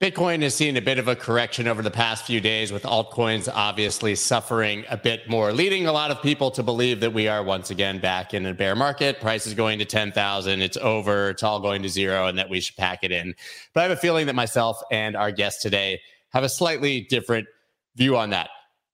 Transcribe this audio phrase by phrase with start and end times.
[0.00, 3.48] Bitcoin has seen a bit of a correction over the past few days, with altcoins
[3.52, 7.42] obviously suffering a bit more, leading a lot of people to believe that we are
[7.42, 9.20] once again back in a bear market.
[9.20, 10.62] Price is going to 10,000.
[10.62, 11.30] It's over.
[11.30, 13.34] It's all going to zero, and that we should pack it in.
[13.74, 17.48] But I have a feeling that myself and our guest today have a slightly different
[17.96, 18.50] view on that.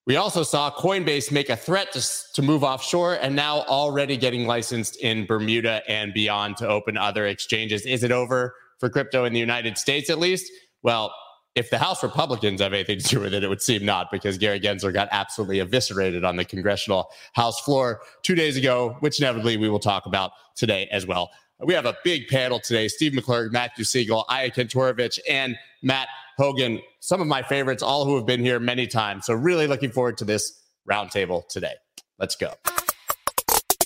[0.06, 4.46] We also saw Coinbase make a threat to, to move offshore and now already getting
[4.46, 7.84] licensed in Bermuda and beyond to open other exchanges.
[7.84, 10.50] Is it over for crypto in the United States at least?
[10.84, 11.12] Well,
[11.54, 14.38] if the House Republicans have anything to do with it, it would seem not because
[14.38, 19.56] Gary Gensler got absolutely eviscerated on the congressional House floor two days ago, which inevitably
[19.56, 21.30] we will talk about today as well.
[21.60, 26.82] We have a big panel today Steve McClurg, Matthew Sigel, Aya Kantorovich, and Matt Hougan,
[27.00, 29.24] some of my favorites, all who have been here many times.
[29.24, 31.74] So, really looking forward to this roundtable today.
[32.18, 32.52] Let's go.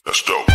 [0.06, 0.47] Let's go.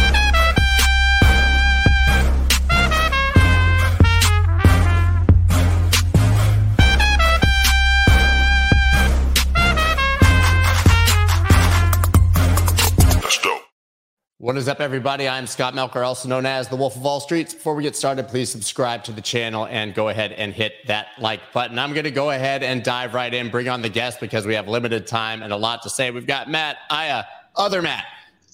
[14.44, 15.26] What is up, everybody?
[15.26, 17.54] I'm Scott Melker, also known as the Wolf of All Streets.
[17.54, 21.08] Before we get started, please subscribe to the channel and go ahead and hit that
[21.18, 21.80] like button.
[21.80, 24.54] I'm going to go ahead and dive right in, bring on the guest because we
[24.56, 26.12] have limited time and a lot to say.
[26.12, 27.24] We've got Matt, Aya,
[27.56, 28.04] other Matt,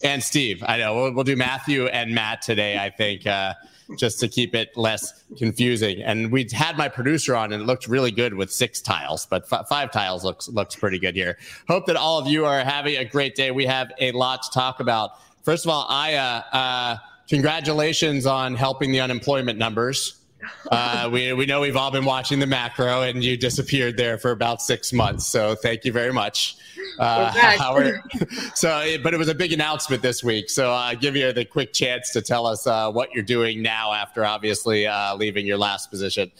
[0.03, 0.63] and Steve.
[0.67, 3.55] I know we'll, we'll do Matthew and Matt today, I think, uh,
[3.97, 6.03] just to keep it less confusing.
[6.03, 9.51] And we had my producer on and it looked really good with six tiles, but
[9.51, 11.39] f- five tiles looks, looks pretty good here.
[11.67, 13.49] Hope that all of you are having a great day.
[13.49, 15.13] We have a lot to talk about.
[15.49, 16.97] First of all, Aya, uh,
[17.27, 20.15] congratulations on helping the unemployment numbers.
[20.71, 24.31] Uh, we, we know we've all been watching the macro, and you disappeared there for
[24.31, 25.25] about six months.
[25.25, 26.55] So thank you very much.
[26.97, 27.99] Uh, Howard.
[28.55, 30.49] so, but it was a big announcement this week.
[30.49, 33.61] So I uh, give you the quick chance to tell us uh, what you're doing
[33.61, 36.31] now after obviously uh, leaving your last position.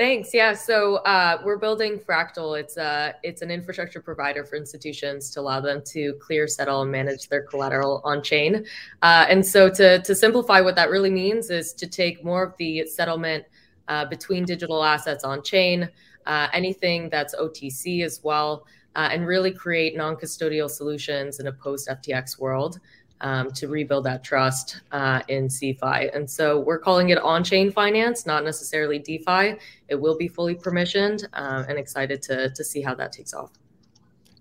[0.00, 0.32] Thanks.
[0.32, 0.54] Yeah.
[0.54, 2.58] So uh, we're building Fractal.
[2.58, 6.80] It's a uh, it's an infrastructure provider for institutions to allow them to clear, settle,
[6.80, 8.64] and manage their collateral on chain.
[9.02, 12.56] Uh, and so to to simplify, what that really means is to take more of
[12.56, 13.44] the settlement
[13.88, 15.86] uh, between digital assets on chain,
[16.24, 18.64] uh, anything that's OTC as well,
[18.96, 22.80] uh, and really create non-custodial solutions in a post FTX world
[23.20, 26.14] um, to rebuild that trust uh, in CeFi.
[26.14, 29.56] And so we're calling it on chain finance, not necessarily DeFi.
[29.88, 33.50] It will be fully permissioned uh, and excited to, to see how that takes off.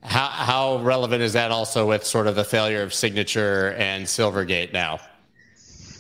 [0.02, 4.72] How, how relevant is that also with sort of the failure of Signature and Silvergate
[4.72, 5.00] now?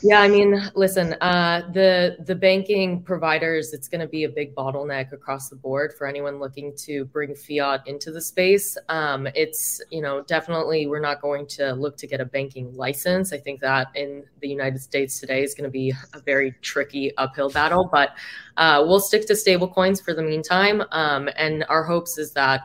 [0.01, 4.55] Yeah, I mean, listen, uh, the the banking providers, it's going to be a big
[4.55, 8.77] bottleneck across the board for anyone looking to bring fiat into the space.
[8.87, 13.33] Um, it's you know definitely we're not going to look to get a banking license.
[13.33, 17.15] I think that in the United States today is going to be a very tricky
[17.17, 18.11] uphill battle, but
[18.55, 20.81] uh, we'll stick to stablecoins for the meantime.
[20.93, 22.61] Um, and our hopes is that.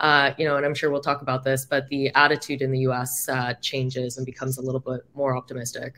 [0.00, 2.78] Uh, you know, and I'm sure we'll talk about this, but the attitude in the
[2.82, 3.28] U.S.
[3.28, 5.96] Uh, changes and becomes a little bit more optimistic.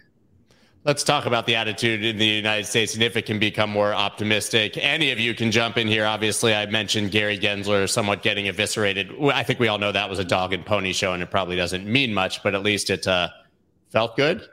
[0.82, 3.92] Let's talk about the attitude in the United States and if it can become more
[3.92, 4.78] optimistic.
[4.78, 6.06] Any of you can jump in here.
[6.06, 9.12] Obviously, I mentioned Gary Gensler somewhat getting eviscerated.
[9.30, 11.54] I think we all know that was a dog and pony show, and it probably
[11.54, 13.28] doesn't mean much, but at least it uh,
[13.90, 14.48] felt good.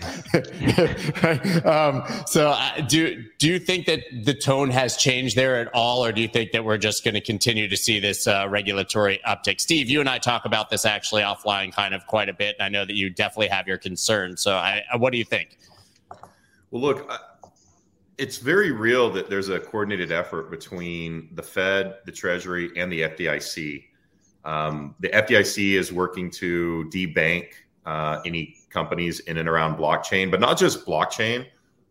[1.64, 6.04] um, so, uh, do do you think that the tone has changed there at all,
[6.04, 9.20] or do you think that we're just going to continue to see this uh, regulatory
[9.26, 9.60] uptick?
[9.60, 12.56] Steve, you and I talk about this actually offline, kind of quite a bit.
[12.58, 14.40] And I know that you definitely have your concerns.
[14.40, 15.58] So, I, what do you think?
[16.70, 17.10] Well, look,
[18.16, 23.02] it's very real that there's a coordinated effort between the Fed, the Treasury, and the
[23.02, 23.84] FDIC.
[24.44, 27.52] Um, the FDIC is working to debank
[27.86, 31.46] uh, any companies in and around blockchain, but not just blockchain,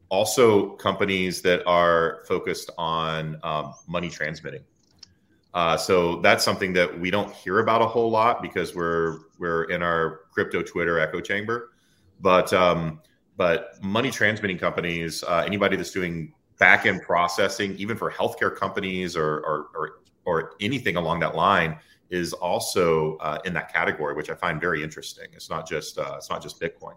[0.09, 4.63] also companies that are focused on um, money transmitting.
[5.53, 9.63] Uh, so that's something that we don't hear about a whole lot because we're we're
[9.65, 11.71] in our crypto Twitter echo chamber.
[12.21, 13.01] But um,
[13.39, 19.15] but money transmitting companies, uh, anybody that's doing back end processing, even for healthcare companies
[19.15, 19.91] or, or, or,
[20.25, 21.77] or anything along that line,
[22.09, 25.27] is also uh, in that category, which I find very interesting.
[25.33, 26.95] It's not just uh, it's not just Bitcoin.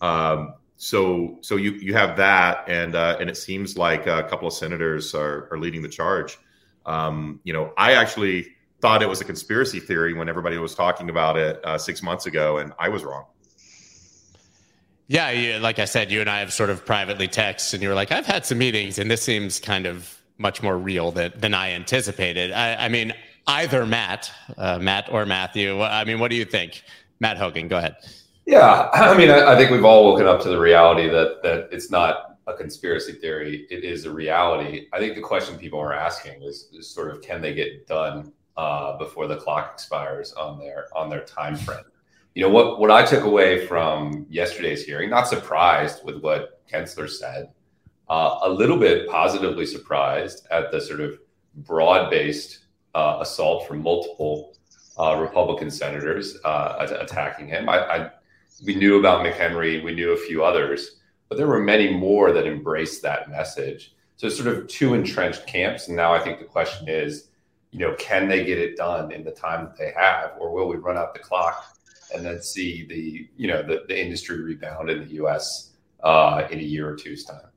[0.00, 4.48] Um, so so you you have that, and uh, and it seems like a couple
[4.48, 6.38] of senators are, are leading the charge.
[6.86, 8.48] Um, you know, I actually
[8.80, 12.26] thought it was a conspiracy theory when everybody was talking about it uh, six months
[12.26, 13.24] ago, and I was wrong.
[15.06, 17.88] Yeah, yeah, like I said, you and I have sort of privately texted, and you
[17.88, 21.32] were like, "I've had some meetings, and this seems kind of much more real than
[21.36, 23.12] than I anticipated." I, I mean,
[23.46, 25.82] either Matt, uh, Matt or Matthew.
[25.82, 26.82] I mean, what do you think,
[27.20, 27.96] Matt Hougan, Go ahead.
[28.46, 31.68] Yeah, I mean, I, I, think we've all woken up to the reality that that
[31.72, 33.66] it's not a conspiracy theory.
[33.70, 34.86] It is a reality.
[34.92, 38.32] I think the question people are asking is, is sort of can they get done
[38.56, 41.84] uh, before the clock expires on their on their time frame.
[42.34, 47.08] You know what what I took away from yesterday's hearing, not surprised with what Gensler
[47.08, 47.50] said,
[48.10, 51.18] uh, a little bit positively surprised at the sort of
[51.56, 52.63] broad based
[52.94, 54.54] uh, assault from multiple
[54.98, 57.68] uh, Republican senators uh, attacking him.
[57.68, 58.10] I, I,
[58.64, 62.46] we knew about McHenry, we knew a few others, but there were many more that
[62.46, 63.94] embraced that message.
[64.16, 67.28] So sort of two entrenched camps, and now I think the question is,
[67.72, 70.68] you know, can they get it done in the time that they have, or will
[70.68, 71.76] we run out the clock
[72.14, 75.72] and then see the you know the, the industry rebound in the U.S.
[76.00, 77.48] Uh, in a year or two's time?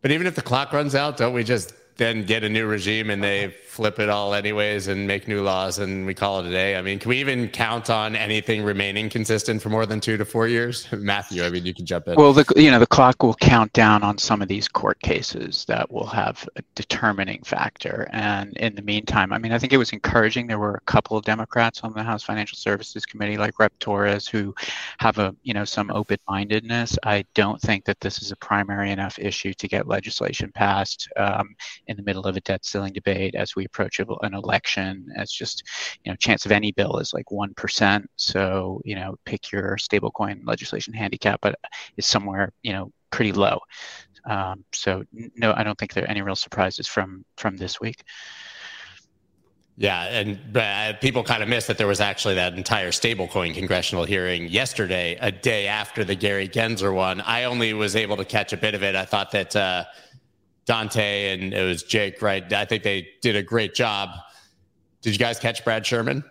[0.00, 3.10] But even if the clock runs out, don't we just then get a new regime
[3.10, 6.50] and they flip it all anyways and make new laws and we call it a
[6.50, 6.76] day.
[6.76, 10.26] I mean, can we even count on anything remaining consistent for more than two to
[10.26, 10.86] four years?
[10.92, 12.16] Matthew, I mean, you can jump in.
[12.16, 15.64] Well, the you know the clock will count down on some of these court cases
[15.68, 18.10] that will have a determining factor.
[18.12, 20.48] And in the meantime, I mean, I think it was encouraging.
[20.48, 24.28] There were a couple of Democrats on the House Financial Services Committee, like Rep Torres,
[24.28, 24.54] who
[24.98, 26.98] have a you know some open-mindedness.
[27.04, 31.54] I don't think that this is a primary enough issue to get legislation passed um,
[31.86, 35.30] in the middle of a debt ceiling debate as we we approach an election as
[35.30, 35.62] just
[36.04, 39.76] you know chance of any bill is like one percent so you know pick your
[39.76, 41.54] stablecoin legislation handicap but
[41.96, 43.58] is somewhere you know pretty low
[44.28, 48.02] um, so no i don't think there are any real surprises from from this week
[49.78, 54.04] yeah, and uh, people kind of missed that there was actually that entire stablecoin congressional
[54.04, 57.22] hearing yesterday, a day after the Gary Gensler one.
[57.22, 58.94] I only was able to catch a bit of it.
[58.94, 59.84] I thought that uh,
[60.64, 62.52] Dante and it was Jake, right?
[62.52, 64.10] I think they did a great job.
[65.00, 66.24] Did you guys catch Brad Sherman?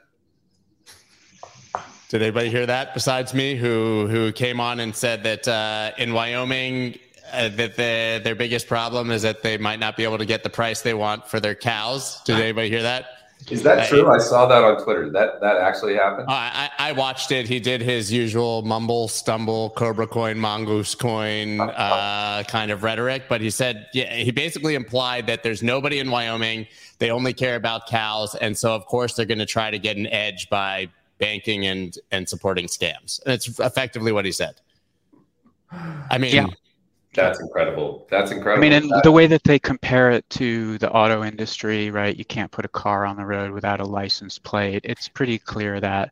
[2.10, 3.56] Did anybody hear that besides me?
[3.56, 7.00] Who who came on and said that uh, in Wyoming
[7.32, 10.44] uh, that the, their biggest problem is that they might not be able to get
[10.44, 12.22] the price they want for their cows?
[12.24, 13.06] Did anybody hear that?
[13.50, 14.10] Is that true?
[14.10, 15.10] I saw that on Twitter.
[15.10, 16.28] That that actually happened.
[16.30, 17.48] I, I watched it.
[17.48, 23.42] He did his usual mumble, stumble, Cobra coin, mongoose coin uh, kind of rhetoric, but
[23.42, 26.68] he said yeah, he basically implied that there's nobody in Wyoming.
[27.00, 29.98] They only care about cows, and so of course they're going to try to get
[29.98, 33.22] an edge by banking and and supporting scams.
[33.24, 34.56] And it's effectively what he said.
[35.72, 36.48] I mean, yeah.
[37.14, 38.08] That's incredible.
[38.10, 38.66] That's incredible.
[38.66, 42.16] I mean, and the way that they compare it to the auto industry, right?
[42.16, 44.82] You can't put a car on the road without a license plate.
[44.86, 46.12] It's pretty clear that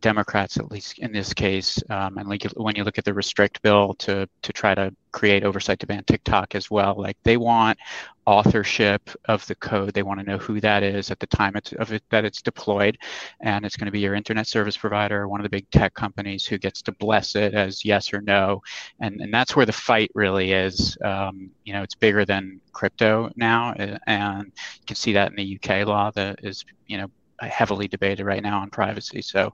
[0.00, 3.60] Democrats, at least in this case, um, and like when you look at the restrict
[3.62, 7.78] bill to to try to create oversight to ban TikTok as well, like they want
[8.26, 9.94] authorship of the code.
[9.94, 12.42] They want to know who that is at the time it's, of it that it's
[12.42, 12.98] deployed,
[13.40, 16.44] and it's going to be your internet service provider, one of the big tech companies,
[16.46, 18.62] who gets to bless it as yes or no,
[19.00, 20.96] and and that's where the fight really is.
[21.04, 23.72] Um, you know, it's bigger than crypto now,
[24.06, 27.10] and you can see that in the UK law that is you know
[27.46, 29.22] heavily debated right now on privacy.
[29.22, 29.52] So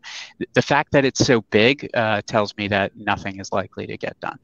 [0.54, 4.18] the fact that it's so big uh, tells me that nothing is likely to get
[4.20, 4.38] done.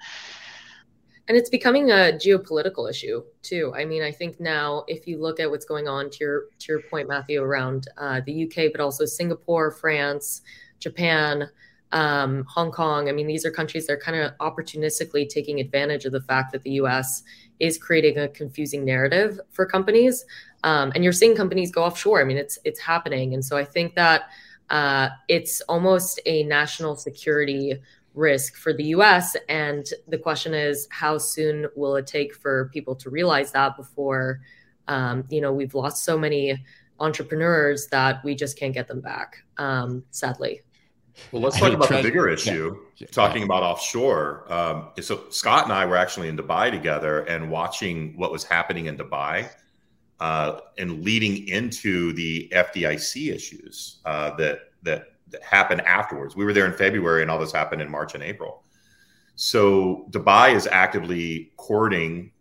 [1.28, 3.72] And it's becoming a geopolitical issue too.
[3.76, 6.72] I mean, I think now if you look at what's going on to your to
[6.72, 10.42] your point, Matthew, around uh, the UK, but also Singapore, France,
[10.80, 11.48] Japan,
[11.92, 13.08] um, Hong Kong.
[13.08, 16.52] I mean, these are countries that are kind of opportunistically taking advantage of the fact
[16.52, 17.22] that the U.S.
[17.58, 20.24] is creating a confusing narrative for companies,
[20.64, 22.20] um, and you're seeing companies go offshore.
[22.20, 24.30] I mean, it's it's happening, and so I think that
[24.68, 27.80] uh, it's almost a national security
[28.14, 29.36] risk for the U.S.
[29.48, 34.40] And the question is, how soon will it take for people to realize that before,
[34.88, 36.62] um, you know, we've lost so many
[36.98, 40.62] entrepreneurs that we just can't get them back, um, sadly.
[41.32, 42.76] Well, let's talk about the bigger issue.
[42.96, 43.08] Yeah.
[43.08, 44.50] Talking about offshore.
[44.52, 48.86] Um, so Scott and I were actually in Dubai together and watching what was happening
[48.86, 49.50] in Dubai,
[50.20, 56.34] uh, and leading into the FDIC issues uh, that, that that happened afterwards.
[56.34, 58.64] We were there in February, and all this happened in March and April.
[59.36, 62.32] So Dubai is actively courting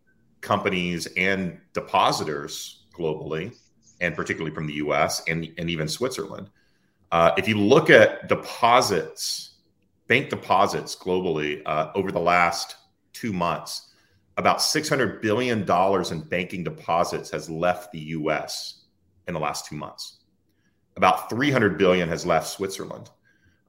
[0.42, 3.56] companies and depositors globally,
[4.02, 5.22] and particularly from the U.S.
[5.28, 6.50] and and even Switzerland
[7.12, 9.56] uh, if you look at deposits,
[10.08, 12.76] bank deposits globally uh, over the last
[13.14, 13.89] two months,
[14.40, 18.86] about $600 billion in banking deposits has left the US
[19.28, 20.20] in the last two months.
[20.96, 23.10] About 300 billion has left Switzerland.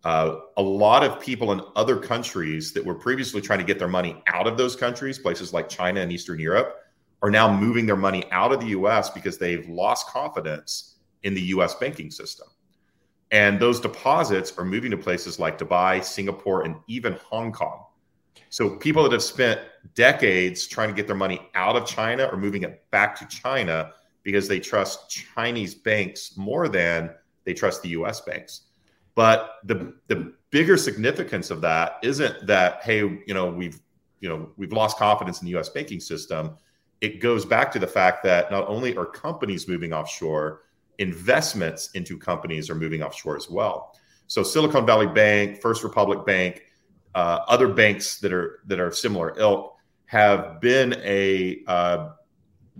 [0.04, 3.88] Uh, a lot of people in other countries that were previously trying to get their
[3.88, 6.76] money out of those countries, places like China and Eastern Europe,
[7.20, 11.42] are now moving their money out of the US because they've lost confidence in the
[11.54, 12.46] US banking system.
[13.32, 17.86] And those deposits are moving to places like Dubai, Singapore, and even Hong Kong.
[18.49, 19.60] So people that have spent
[19.94, 23.92] decades trying to get their money out of China or moving it back to China
[24.22, 27.10] because they trust Chinese banks more than
[27.44, 28.62] they trust the US banks.
[29.14, 33.80] But the the bigger significance of that isn't that hey, you know, we've
[34.20, 36.56] you know, we've lost confidence in the US banking system.
[37.00, 40.62] It goes back to the fact that not only are companies moving offshore,
[40.99, 43.96] investments into companies are moving offshore as well.
[44.26, 46.62] So Silicon Valley Bank, First Republic Bank,
[47.14, 49.76] uh, other banks that are that are similar ilk
[50.07, 52.11] have been a uh,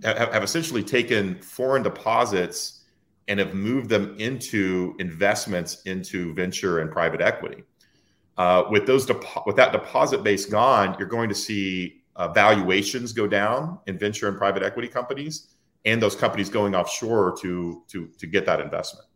[0.03, 2.85] have, have essentially taken foreign deposits
[3.29, 7.63] and have moved them into investments into venture and private equity.
[8.37, 13.13] Uh, with those depo- with that deposit base gone, you're going to see uh, valuations
[13.13, 18.09] go down in venture and private equity companies, and those companies going offshore to to
[18.19, 19.07] to get that investment.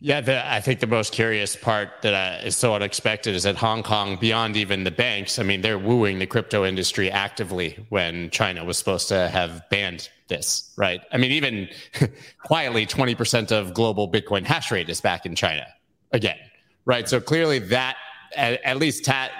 [0.00, 3.82] Yeah, the, I think the most curious part that is so unexpected is that Hong
[3.82, 8.64] Kong, beyond even the banks, I mean, they're wooing the crypto industry actively when China
[8.64, 11.00] was supposed to have banned this, right?
[11.10, 11.68] I mean, even
[12.44, 15.66] quietly, 20% of global Bitcoin hash rate is back in China
[16.12, 16.38] again,
[16.84, 17.08] right?
[17.08, 17.96] So clearly, that
[18.36, 19.30] at, at least ta-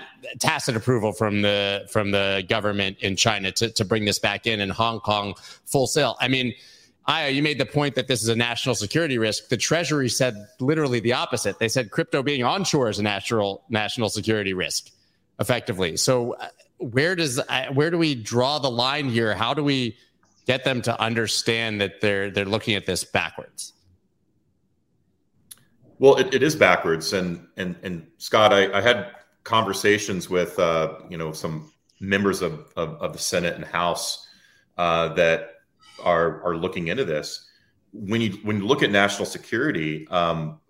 [0.40, 4.60] tacit approval from the from the government in China to, to bring this back in,
[4.60, 5.34] and Hong Kong
[5.66, 6.16] full sale.
[6.20, 6.54] I mean
[7.08, 9.48] Aya, you made the point that this is a national security risk.
[9.48, 11.58] The Treasury said literally the opposite.
[11.58, 14.90] They said crypto being onshore is a natural national security risk,
[15.40, 15.96] effectively.
[15.96, 19.34] So, uh, where does uh, where do we draw the line here?
[19.34, 19.96] How do we
[20.46, 23.72] get them to understand that they're they're looking at this backwards?
[25.98, 29.10] Well, it, it is backwards, and and and Scott, I, I had
[29.44, 34.28] conversations with uh, you know some members of, of, of the Senate and House
[34.76, 35.57] uh, that
[36.02, 37.46] are are looking into this.
[37.92, 40.60] When you when you look at national security, um,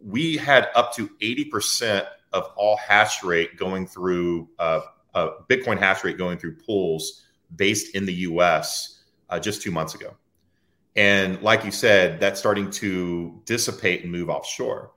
[0.00, 4.80] we had up to eighty percent of all hash rate going through uh,
[5.14, 7.24] uh, Bitcoin hash rate going through pools
[7.56, 9.04] based in the U.S.
[9.28, 10.14] Uh, just two months ago,
[10.96, 14.92] and like you said, that's starting to dissipate and move offshore.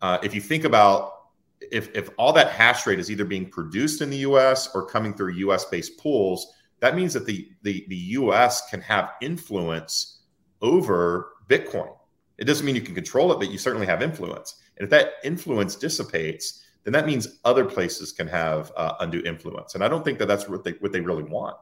[0.00, 1.12] Uh, if you think about
[1.70, 5.14] if, if all that hash rate is either being produced in the US or coming
[5.14, 10.22] through US based pools, that means that the, the, the US can have influence
[10.60, 11.94] over Bitcoin.
[12.38, 14.60] It doesn't mean you can control it, but you certainly have influence.
[14.76, 19.76] And if that influence dissipates, then that means other places can have uh, undue influence.
[19.76, 21.56] And I don't think that that's what they, what they really want.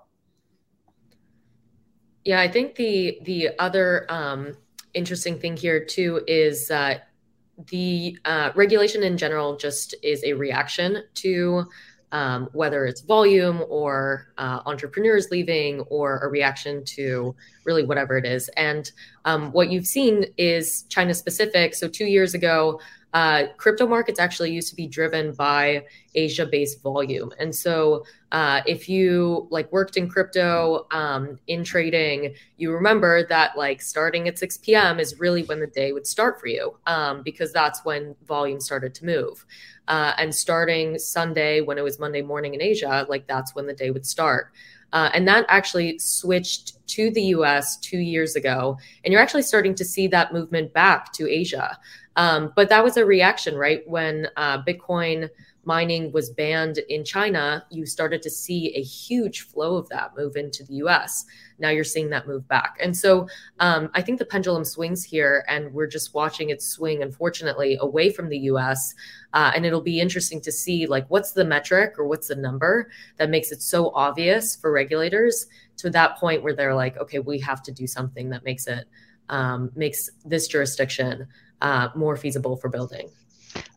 [2.24, 4.54] Yeah, I think the the other um,
[4.94, 6.98] interesting thing here too is uh,
[7.68, 11.64] the uh, regulation in general just is a reaction to
[12.12, 18.25] um, whether it's volume or uh, entrepreneurs leaving or a reaction to really whatever it
[18.25, 18.49] is.
[18.57, 18.90] And
[19.25, 21.75] um, what you've seen is China specific.
[21.75, 22.81] So, two years ago,
[23.12, 27.33] uh, crypto markets actually used to be driven by Asia based volume.
[27.38, 33.57] And so, uh, if you like worked in crypto um, in trading, you remember that
[33.57, 35.00] like starting at 6 p.m.
[35.00, 38.95] is really when the day would start for you um, because that's when volume started
[38.95, 39.45] to move.
[39.88, 43.75] Uh, and starting Sunday, when it was Monday morning in Asia, like that's when the
[43.75, 44.52] day would start.
[44.93, 48.76] Uh, and that actually switched to the US two years ago.
[49.05, 51.79] And you're actually starting to see that movement back to Asia.
[52.20, 53.82] Um, but that was a reaction, right?
[53.88, 55.30] When uh, Bitcoin
[55.64, 60.36] mining was banned in China, you started to see a huge flow of that move
[60.36, 61.24] into the US.
[61.58, 62.76] Now you're seeing that move back.
[62.78, 63.26] And so
[63.58, 68.10] um, I think the pendulum swings here, and we're just watching it swing, unfortunately, away
[68.10, 68.94] from the US.
[69.32, 72.90] Uh, and it'll be interesting to see, like, what's the metric or what's the number
[73.16, 75.46] that makes it so obvious for regulators
[75.78, 78.86] to that point where they're like, okay, we have to do something that makes it,
[79.30, 81.26] um, makes this jurisdiction
[81.61, 83.11] uh, more feasible for building.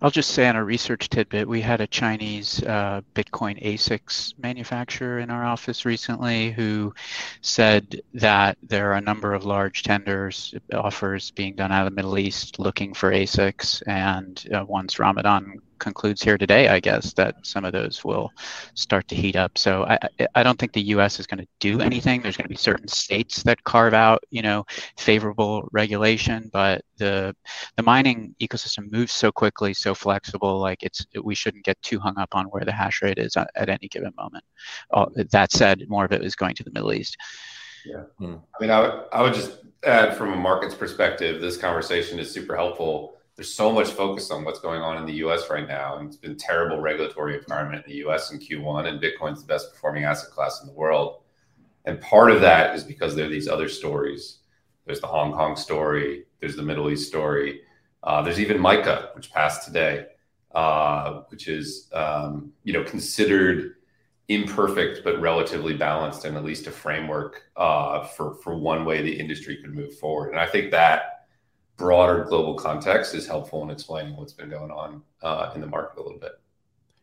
[0.02, 5.20] I'll just say on a research tidbit, we had a Chinese uh, Bitcoin ASICs manufacturer
[5.20, 6.94] in our office recently who
[7.42, 11.96] said that there are a number of large tenders offers being done out of the
[11.96, 17.36] Middle East looking for ASICs, and uh, once Ramadan concludes here today, I guess, that
[17.44, 18.32] some of those will
[18.74, 19.58] start to heat up.
[19.58, 19.98] So I,
[20.36, 21.20] I don't think the U.S.
[21.20, 22.22] is going to do anything.
[22.22, 24.66] There's going to be certain states that carve out, you know,
[24.98, 27.36] favorable regulation, but the
[27.76, 30.60] the mining ecosystem moves so quickly, so flexible.
[30.60, 33.50] Like it's we shouldn't get too hung up on where the hash rate is at,
[33.56, 34.44] at any given moment.
[34.92, 37.18] Uh, that said, more of it is going to the Middle East.
[37.86, 38.36] Yeah, hmm.
[38.58, 42.32] I mean, I would I would just add from a markets perspective, this conversation is
[42.32, 45.98] super helpful there's so much focus on what's going on in the US right now.
[45.98, 49.72] And it's been terrible regulatory environment in the US in Q1, and Bitcoin's the best
[49.72, 51.22] performing asset class in the world.
[51.86, 54.40] And part of that is because there are these other stories.
[54.86, 57.62] There's the Hong Kong story, there's the Middle East story,
[58.04, 60.08] uh, there's even MICA, which passed today.
[60.54, 63.76] uh, which is um, you know considered
[64.30, 69.20] imperfect but relatively balanced and at least a framework uh, for for one way the
[69.20, 70.30] industry could move forward.
[70.30, 71.13] And I think that
[71.78, 76.00] broader global context is helpful in explaining what's been going on uh, in the market
[76.00, 76.40] a little bit.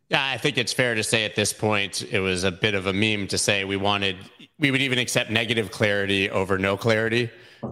[0.08, 2.86] Yeah, I think it's fair to say at this point it was a bit of
[2.86, 4.16] a meme to say we wanted
[4.58, 7.30] we would even accept negative clarity over no clarity,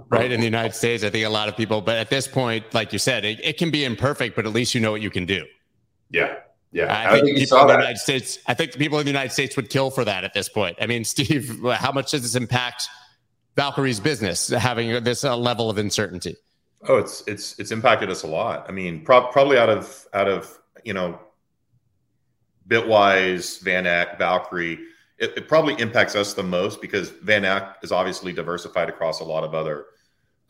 [0.08, 0.30] right?
[0.30, 2.92] In the United States, I think a lot of people, but at this point, like
[2.92, 5.26] you said, it, it can be imperfect, but at least you know what you can
[5.26, 5.44] do.
[6.10, 6.36] Yeah.
[6.70, 7.78] Yeah, I, I think, think people in the that.
[7.78, 8.38] United States.
[8.46, 10.76] I think the people in the United States would kill for that at this point.
[10.80, 12.88] I mean, Steve, how much does this impact
[13.56, 16.36] Valkyrie's business having this uh, level of uncertainty?
[16.86, 18.66] Oh, it's it's it's impacted us a lot.
[18.68, 21.18] I mean, pro- probably out of out of you know,
[22.68, 24.78] Bitwise, VanEck, Valkyrie,
[25.18, 29.42] it, it, probably impacts us the most because VanEck is obviously diversified across a lot
[29.42, 29.86] of other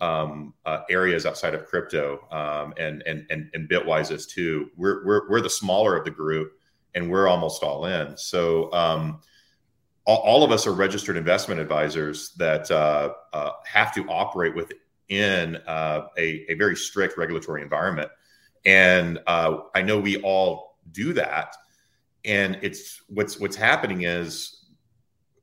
[0.00, 4.70] um, uh, areas outside of crypto, um, and, and and and Bitwise is too.
[4.76, 6.52] We're we're we're the smaller of the group,
[6.94, 8.16] and we're almost all in.
[8.16, 9.20] So um,
[10.04, 14.54] all, all, of us are registered investment advisors that uh, uh, have to operate
[15.08, 18.10] within uh, a, a very strict regulatory environment,
[18.64, 21.56] and uh, I know we all do that.
[22.24, 24.66] And it's what's what's happening is,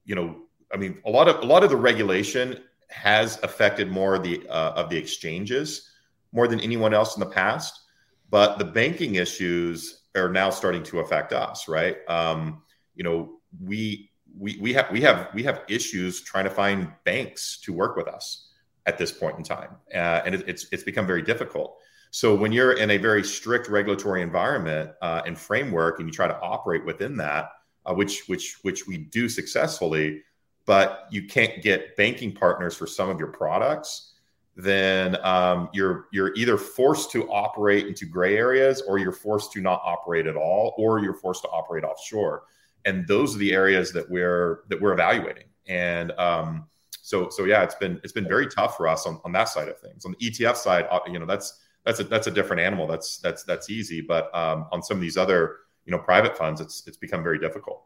[0.06, 0.42] you know,
[0.74, 4.48] I mean, a lot of a lot of the regulation has affected more of the
[4.50, 5.90] uh, of the exchanges
[6.32, 7.82] more than anyone else in the past.
[8.30, 11.98] But the banking issues are now starting to affect us, right?
[12.10, 12.64] Um,
[12.96, 17.60] you know, we we we have we have we have issues trying to find banks
[17.62, 18.45] to work with us
[18.86, 21.78] at this point in time, uh, and it, it's it's become very difficult.
[22.12, 26.28] So when you're in a very strict regulatory environment uh, and framework, and you try
[26.28, 27.50] to operate within that,
[27.86, 30.24] uh, which which which we do successfully,
[30.66, 34.14] but you can't get banking partners for some of your products,
[34.56, 39.62] then um, you're you're either forced to operate into gray areas, or you're forced to
[39.62, 42.44] not operate at all, or you're forced to operate offshore.
[42.86, 45.48] And those are the areas that we're that we're evaluating.
[45.68, 46.68] And um,
[47.06, 49.68] so so yeah, it's been it's been very tough for us on, on that side
[49.68, 50.06] of things.
[50.06, 52.88] On the ETF side, uh, you know, that's that's a that's a different animal.
[52.88, 54.02] That's that's that's easy.
[54.02, 57.38] But um, on some of these other you know private funds, it's it's become very
[57.38, 57.84] difficult.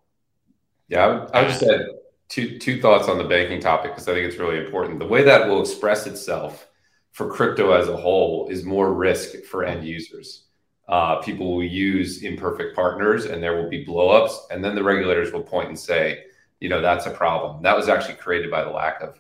[0.87, 1.85] Yeah, I would, would say
[2.29, 4.99] two two thoughts on the banking topic because I think it's really important.
[4.99, 6.69] The way that will express itself
[7.11, 10.45] for crypto as a whole is more risk for end users.
[10.87, 15.33] Uh, people will use imperfect partners, and there will be blowups, and then the regulators
[15.33, 16.23] will point and say,
[16.59, 17.63] you know, that's a problem.
[17.63, 19.19] That was actually created by the lack of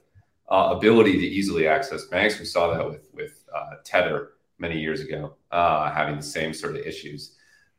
[0.49, 2.39] uh, ability to easily access banks.
[2.39, 6.75] We saw that with with uh, Tether many years ago, uh, having the same sort
[6.75, 7.35] of issues.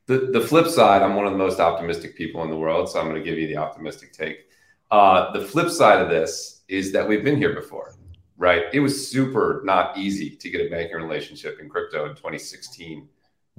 [0.06, 2.98] The, the flip side, I'm one of the most optimistic people in the world, so
[2.98, 4.48] I'm going to give you the optimistic take.
[4.90, 7.94] Uh, the flip side of this is that we've been here before,
[8.36, 8.64] right?
[8.72, 13.08] It was super not easy to get a banking relationship in crypto in 2016,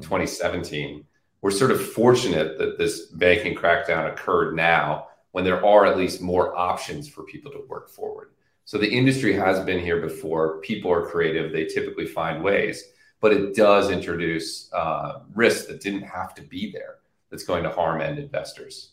[0.01, 1.05] 2017.
[1.41, 6.21] We're sort of fortunate that this banking crackdown occurred now when there are at least
[6.21, 8.31] more options for people to work forward.
[8.65, 10.59] So the industry has been here before.
[10.61, 12.83] People are creative, they typically find ways,
[13.19, 17.69] but it does introduce uh, risks that didn't have to be there that's going to
[17.69, 18.91] harm end investors.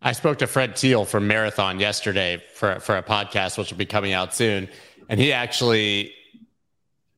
[0.00, 3.86] I spoke to Fred Thiel from Marathon yesterday for for a podcast, which will be
[3.86, 4.68] coming out soon,
[5.08, 6.14] and he actually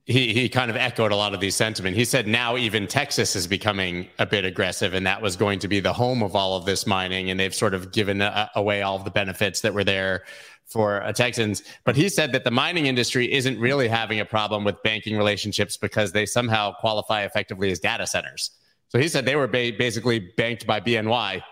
[0.07, 1.97] he he kind of echoed a lot of these sentiment.
[1.97, 5.69] He said now even Texas is becoming a bit aggressive, and that was going to
[5.69, 8.83] be the home of all of this mining, and they've sort of given a, away
[8.83, 10.25] all of the benefits that were there
[10.67, 11.63] for uh, Texans.
[11.85, 15.77] But he said that the mining industry isn't really having a problem with banking relationships
[15.77, 18.51] because they somehow qualify effectively as data centers.
[18.89, 21.43] So he said they were ba- basically banked by BNY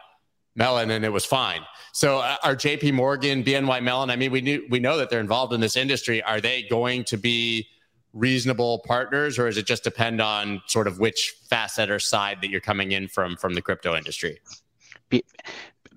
[0.57, 1.61] Mellon, and it was fine.
[1.93, 4.11] So, uh, are JP Morgan, BNY Mellon?
[4.11, 6.23] I mean, we knew we know that they're involved in this industry.
[6.23, 7.69] Are they going to be
[8.13, 12.51] reasonable partners, or does it just depend on sort of which facet or side that
[12.51, 14.41] you're coming in from from the crypto industry?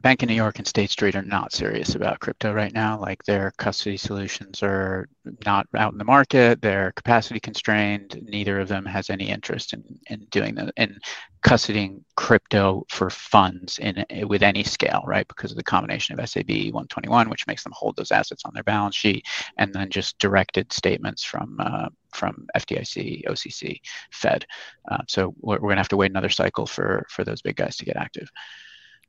[0.01, 2.99] Bank of New York and State Street are not serious about crypto right now.
[2.99, 5.07] Like their custody solutions are
[5.45, 6.59] not out in the market.
[6.61, 8.19] They're capacity constrained.
[8.23, 10.99] Neither of them has any interest in, in doing the in
[11.43, 15.27] custodying crypto for funds in with any scale, right?
[15.27, 18.63] Because of the combination of SAB 121, which makes them hold those assets on their
[18.63, 19.25] balance sheet,
[19.57, 23.79] and then just directed statements from uh, from FDIC, OCC,
[24.11, 24.45] Fed.
[24.89, 27.55] Uh, so we're, we're going to have to wait another cycle for for those big
[27.55, 28.29] guys to get active.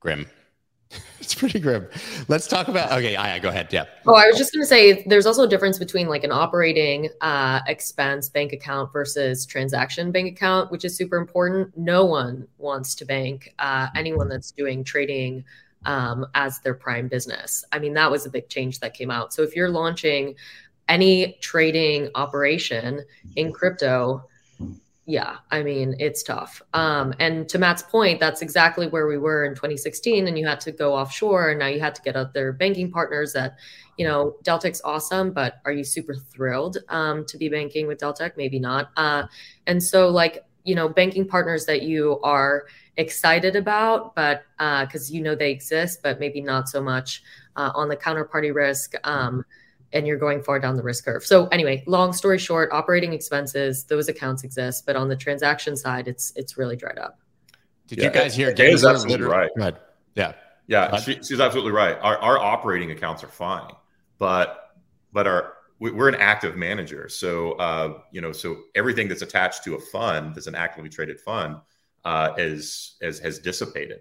[0.01, 0.27] Grim.
[1.21, 1.89] it's pretty grim.
[2.29, 2.93] Let's talk about.
[2.93, 3.69] Okay, Aya, go ahead.
[3.71, 3.85] Yeah.
[4.07, 7.09] Oh, I was just going to say there's also a difference between like an operating
[7.21, 11.77] uh, expense bank account versus transaction bank account, which is super important.
[11.77, 15.45] No one wants to bank uh, anyone that's doing trading
[15.85, 17.65] um, as their prime business.
[17.73, 19.33] I mean, that was a big change that came out.
[19.33, 20.35] So if you're launching
[20.89, 23.05] any trading operation
[23.37, 24.29] in crypto,
[25.05, 26.63] yeah, I mean, it's tough.
[26.75, 30.29] Um, and to Matt's point, that's exactly where we were in 2016.
[30.29, 33.33] And you had to go offshore, and now you had to get other banking partners
[33.33, 33.57] that,
[33.99, 38.37] you know, Deltec's awesome, but are you super thrilled um, to be banking with Deltec?
[38.37, 38.91] Maybe not.
[38.97, 39.25] Uh,
[39.67, 45.15] and so, like, you know, banking partners that you are excited about, but because uh,
[45.15, 47.25] you know they exist, but maybe not so much
[47.57, 48.95] uh, on the counterparty risk.
[49.03, 49.45] Um,
[49.93, 51.25] and you're going far down the risk curve.
[51.25, 56.09] So anyway, long story short, operating expenses, those accounts exist, but on the transaction side,
[56.09, 57.19] it's it's really dried up.
[57.87, 58.51] Did yeah, you guys hear?
[58.51, 59.51] Is absolutely right.
[60.15, 60.33] Yeah,
[60.67, 61.99] yeah, she, she's absolutely right.
[62.01, 63.73] Our, our operating accounts are fine,
[64.19, 64.71] but
[65.13, 69.75] but our we're an active manager, so uh, you know, so everything that's attached to
[69.75, 71.57] a fund that's an actively traded fund
[72.05, 73.99] uh, is, is has dissipated.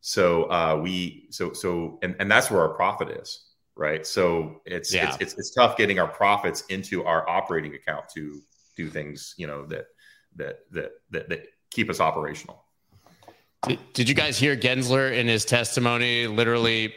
[0.00, 3.47] So uh, we so so and, and that's where our profit is
[3.78, 4.06] right?
[4.06, 5.08] So it's, yeah.
[5.08, 8.42] it's, it's it's tough getting our profits into our operating account to
[8.76, 9.86] do things, you know, that
[10.36, 12.64] that that that, that keep us operational.
[13.66, 16.92] Did, did you guys hear Gensler in his testimony literally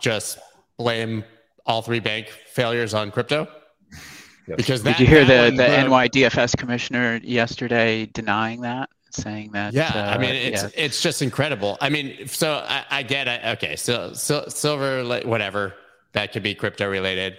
[0.00, 0.38] just
[0.78, 1.24] blame
[1.64, 3.46] all three bank failures on crypto?
[4.48, 4.56] Yes.
[4.56, 8.88] Because that, did you hear the the NYDFS commissioner yesterday denying that?
[9.14, 9.74] saying that.
[9.74, 10.70] Yeah, uh, I mean, it's yeah.
[10.74, 11.76] it's just incredible.
[11.82, 13.44] I mean, so I, I get it.
[13.58, 15.74] Okay, so, so silver, whatever
[16.12, 17.38] that could be crypto related.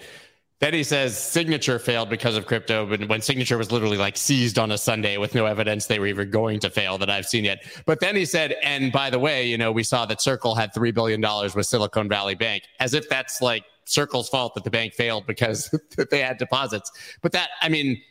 [0.60, 4.58] Then he says signature failed because of crypto, but when signature was literally like seized
[4.58, 7.44] on a Sunday with no evidence they were even going to fail that I've seen
[7.44, 7.66] yet.
[7.86, 10.74] But then he said, and by the way, you know, we saw that Circle had
[10.74, 11.22] $3 billion
[11.54, 15.70] with Silicon Valley Bank, as if that's like Circle's fault that the bank failed because
[16.12, 16.92] they had deposits.
[17.22, 18.02] But that, I mean,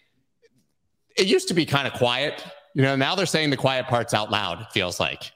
[1.16, 2.44] it used to be kind of quiet.
[2.75, 5.33] You know, now they're saying the quiet parts out loud, it feels like.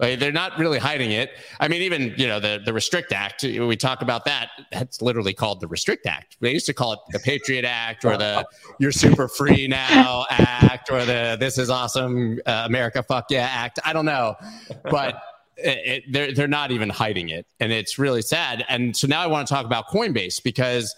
[0.00, 1.32] Like, they're not really hiding it.
[1.60, 3.42] I mean, even you know the the Restrict Act.
[3.42, 4.48] We talk about that.
[4.72, 6.38] That's literally called the Restrict Act.
[6.40, 8.46] They used to call it the Patriot Act or the
[8.78, 13.78] "You're Super Free Now" Act or the "This is Awesome uh, America Fuck Yeah" Act.
[13.84, 14.36] I don't know,
[14.84, 15.22] but
[15.58, 18.64] it, it, they're they're not even hiding it, and it's really sad.
[18.70, 20.94] And so now I want to talk about Coinbase because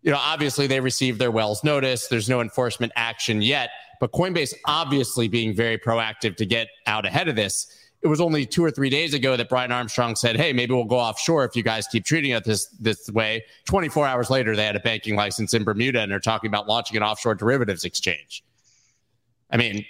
[0.00, 2.08] you know obviously they received their Wells notice.
[2.08, 3.68] There's no enforcement action yet,
[4.00, 8.46] but Coinbase obviously being very proactive to get out ahead of this it was only
[8.46, 11.56] two or three days ago that Brian Armstrong said, "Hey, maybe we'll go offshore if
[11.56, 15.16] you guys keep treating it this this way." 24 hours later, they had a banking
[15.16, 18.44] license in Bermuda and they're talking about launching an offshore derivatives exchange.
[19.50, 19.84] I mean,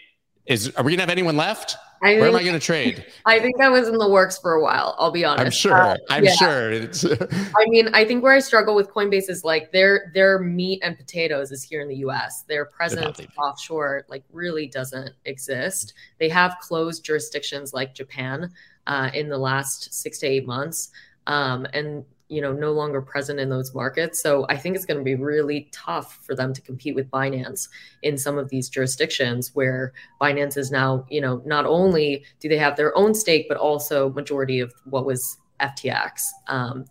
[0.46, 1.76] is are we gonna have anyone left?
[2.02, 3.06] I Where think, am I going to trade?
[3.26, 4.94] I think that was in the works for a while.
[4.98, 5.44] I'll be honest.
[5.44, 5.76] I'm sure.
[5.76, 6.32] Uh, I'm yeah.
[6.32, 6.72] sure.
[7.56, 10.96] I mean, I think where I struggle with Coinbase is like their their meat and
[10.96, 12.42] potatoes is here in the U.S.
[12.42, 15.94] Their presence offshore like really doesn't exist.
[16.18, 18.52] They have closed jurisdictions like Japan
[18.86, 20.90] uh, in the last six to eight months,
[21.26, 24.20] um, and you know no longer present in those markets.
[24.22, 27.68] So i think it's going to be really tough for them to compete with binance
[28.02, 32.58] in some of these jurisdictions where binance is now you know not only do they
[32.58, 36.84] have their own stake but also majority of what was ftx um,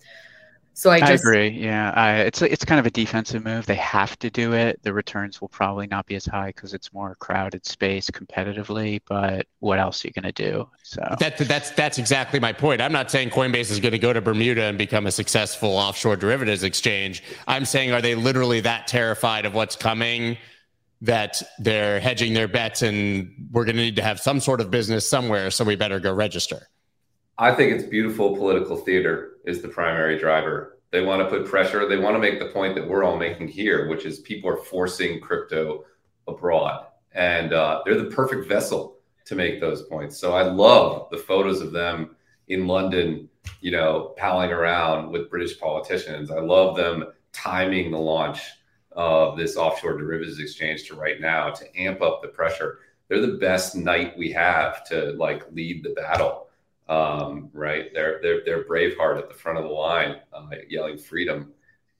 [0.78, 1.48] so I, just, I agree.
[1.50, 3.66] Yeah, I, it's it's kind of a defensive move.
[3.66, 4.80] They have to do it.
[4.84, 9.02] The returns will probably not be as high because it's more crowded space competitively.
[9.08, 10.70] But what else are you going to do?
[10.84, 12.80] So that, that's that's exactly my point.
[12.80, 16.16] I'm not saying Coinbase is going to go to Bermuda and become a successful offshore
[16.16, 17.24] derivatives exchange.
[17.48, 20.38] I'm saying are they literally that terrified of what's coming?
[21.02, 24.70] That they're hedging their bets and we're going to need to have some sort of
[24.70, 26.68] business somewhere, so we better go register.
[27.40, 30.80] I think it's beautiful political theater is the primary driver.
[30.90, 31.88] They want to put pressure.
[31.88, 34.58] They want to make the point that we're all making here, which is people are
[34.58, 35.86] forcing crypto
[36.28, 40.18] abroad, and uh, they're the perfect vessel to make those points.
[40.18, 42.16] So I love the photos of them
[42.48, 43.30] in London,
[43.62, 46.32] you know, palling around with British politicians.
[46.32, 48.42] I love them timing the launch
[48.94, 52.80] of this offshore derivatives exchange to right now to amp up the pressure.
[53.08, 56.47] They're the best knight we have to like lead the battle
[56.90, 57.94] um, right?
[57.94, 61.54] They're they're they're Braveheart at the front of the line, uh, yelling freedom,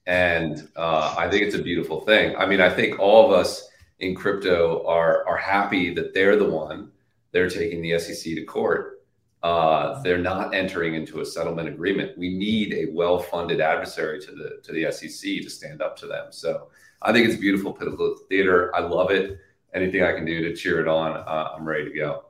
[0.06, 2.36] and uh, I think it's a beautiful thing.
[2.36, 3.68] I mean, I think all of us
[4.00, 6.90] in crypto are are happy that they're the one
[7.32, 9.02] they're taking the SEC to court.
[9.42, 12.18] Uh, they're not entering into a settlement agreement.
[12.18, 16.26] We need a well-funded adversary to the to the SEC to stand up to them.
[16.30, 16.68] So
[17.02, 18.74] I think it's beautiful political theater.
[18.74, 19.38] I love it.
[19.74, 22.24] Anything I can do to cheer it on, uh, I'm ready to go.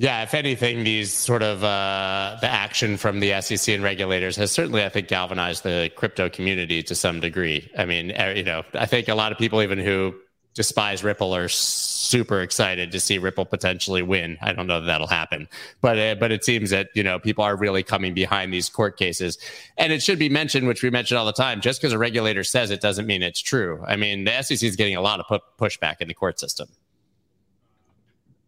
[0.00, 4.52] Yeah, if anything, these sort of uh, the action from the SEC and regulators has
[4.52, 7.68] certainly, I think, galvanized the crypto community to some degree.
[7.76, 10.14] I mean, you know, I think a lot of people, even who
[10.54, 14.38] despise Ripple, are super excited to see Ripple potentially win.
[14.40, 15.48] I don't know that that'll happen,
[15.80, 18.96] but uh, but it seems that you know people are really coming behind these court
[18.96, 19.36] cases,
[19.76, 21.60] and it should be mentioned, which we mention all the time.
[21.60, 23.82] Just because a regulator says it doesn't mean it's true.
[23.84, 26.68] I mean, the SEC is getting a lot of pu- pushback in the court system.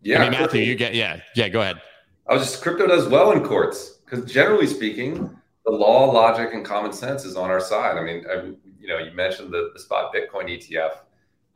[0.03, 1.49] Yeah, I mean, Matthew, you get yeah, yeah.
[1.49, 1.81] Go ahead.
[2.29, 6.65] I was just crypto does well in courts because generally speaking, the law, logic, and
[6.65, 7.97] common sense is on our side.
[7.99, 10.93] I mean, I, you know, you mentioned the, the spot Bitcoin ETF.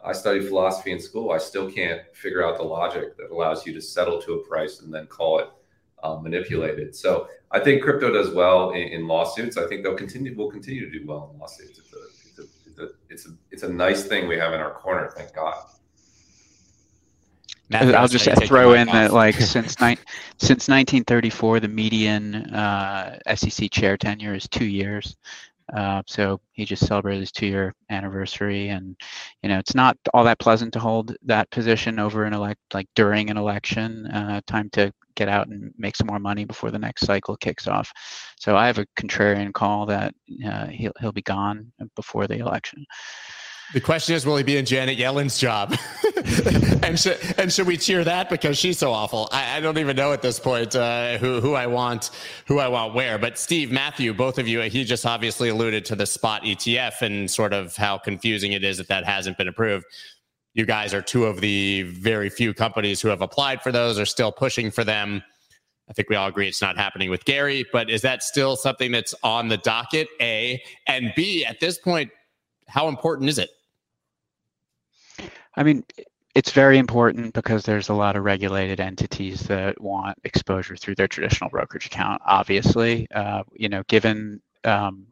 [0.05, 1.31] I studied philosophy in school.
[1.31, 4.81] I still can't figure out the logic that allows you to settle to a price
[4.81, 5.49] and then call it
[6.03, 6.95] um, manipulated.
[6.95, 9.57] So I think crypto does well in, in, lawsuits.
[9.57, 10.37] I think they'll continue.
[10.37, 11.79] Will continue to do well in lawsuits.
[11.79, 11.97] It's a,
[12.29, 15.11] it's a, it's a, it's a, it's a nice thing we have in our corner.
[15.17, 15.55] Thank God.
[17.73, 19.97] I'll just throw in that, like, since ni-
[20.39, 25.17] since 1934, the median uh, SEC chair tenure is two years.
[25.73, 28.97] Uh, so he just celebrated his two-year anniversary, and
[29.43, 32.87] you know it's not all that pleasant to hold that position over an elect like
[32.95, 34.07] during an election.
[34.09, 37.67] Uh, time to get out and make some more money before the next cycle kicks
[37.67, 37.91] off.
[38.39, 40.15] So I have a contrarian call that
[40.47, 42.85] uh, he'll he'll be gone before the election.
[43.73, 45.77] The question is, will he be in Janet Yellen's job?
[46.83, 49.29] and should and should we cheer that because she's so awful?
[49.33, 52.11] I, I don't even know at this point uh, who who I want
[52.47, 53.19] who I want where.
[53.19, 57.31] But Steve, Matthew, both of you, he just obviously alluded to the spot ETF and
[57.31, 59.87] sort of how confusing it is that that hasn't been approved.
[60.55, 64.07] You guys are two of the very few companies who have applied for those, are
[64.07, 65.23] still pushing for them.
[65.89, 68.93] I think we all agree it's not happening with Gary, but is that still something
[68.93, 70.09] that's on the docket?
[70.21, 71.45] A and B.
[71.45, 72.11] At this point,
[72.75, 73.51] how important is it?
[75.57, 75.85] I mean,
[76.35, 81.07] it's very important because there's a lot of regulated entities that want exposure through their
[81.07, 82.21] traditional brokerage account.
[82.27, 85.07] Obviously, uh, you know, given um,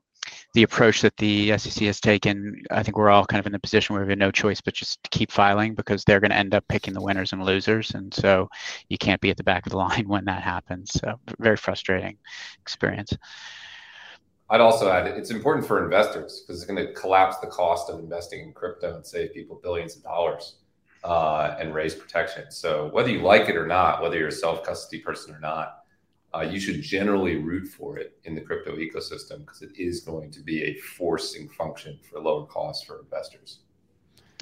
[0.55, 3.61] the approach that the SEC has taken, I think we're all kind of in the
[3.61, 6.37] position where we have no choice but just to keep filing because they're going to
[6.37, 8.49] end up picking the winners and losers, and so
[8.89, 10.91] you can't be at the back of the line when that happens.
[10.95, 12.19] So, very frustrating
[12.61, 13.13] experience.
[14.53, 17.99] I'd also add it's important for investors because it's going to collapse the cost of
[17.99, 20.57] investing in crypto and save people billions of dollars
[21.05, 22.51] uh, and raise protection.
[22.51, 25.85] So whether you like it or not, whether you're a self custody person or not,
[26.35, 30.31] uh, you should generally root for it in the crypto ecosystem because it is going
[30.33, 33.61] to be a forcing function for lower costs for investors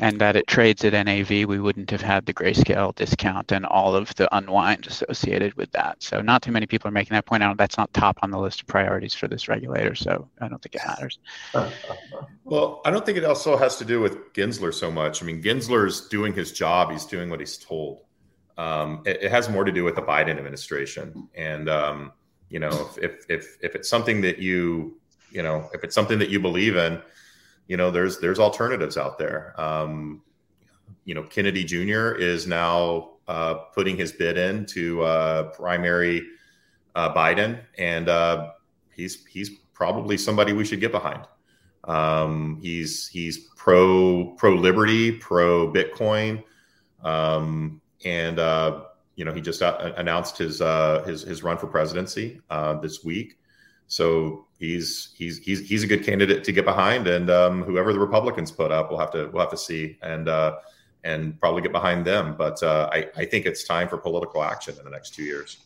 [0.00, 3.94] and that it trades at NAV, we wouldn't have had the grayscale discount and all
[3.94, 6.02] of the unwind associated with that.
[6.02, 7.58] So not too many people are making that point out.
[7.58, 9.94] That's not top on the list of priorities for this regulator.
[9.94, 11.18] So I don't think it matters.
[12.44, 15.22] Well, I don't think it also has to do with Gensler so much.
[15.22, 16.90] I mean, Gensler's doing his job.
[16.90, 18.00] He's doing what he's told.
[18.56, 21.28] Um, it, it, has more to do with the Biden administration.
[21.34, 22.12] And, um,
[22.48, 24.98] you know, if, if, if, if it's something that you,
[25.30, 27.00] you know, if it's something that you believe in,
[27.70, 29.54] you know, there's there's alternatives out there.
[29.56, 30.22] Um,
[31.04, 32.16] you know, Kennedy Jr.
[32.18, 36.26] is now uh, putting his bid in to uh, primary
[36.96, 38.50] uh, Biden, and uh,
[38.92, 41.28] he's he's probably somebody we should get behind.
[41.84, 46.42] Um, he's he's pro pro liberty, pro Bitcoin,
[47.04, 48.80] um, and uh,
[49.14, 52.40] you know he just announced his uh, his his run for presidency
[52.82, 53.38] this week.
[53.86, 57.98] So he's he's he's he's a good candidate to get behind, and um, whoever the
[57.98, 60.56] Republicans put up, we'll have to we'll have to see and uh,
[61.02, 62.36] and probably get behind them.
[62.36, 65.58] But uh, I I think it's time for political action in the next two years.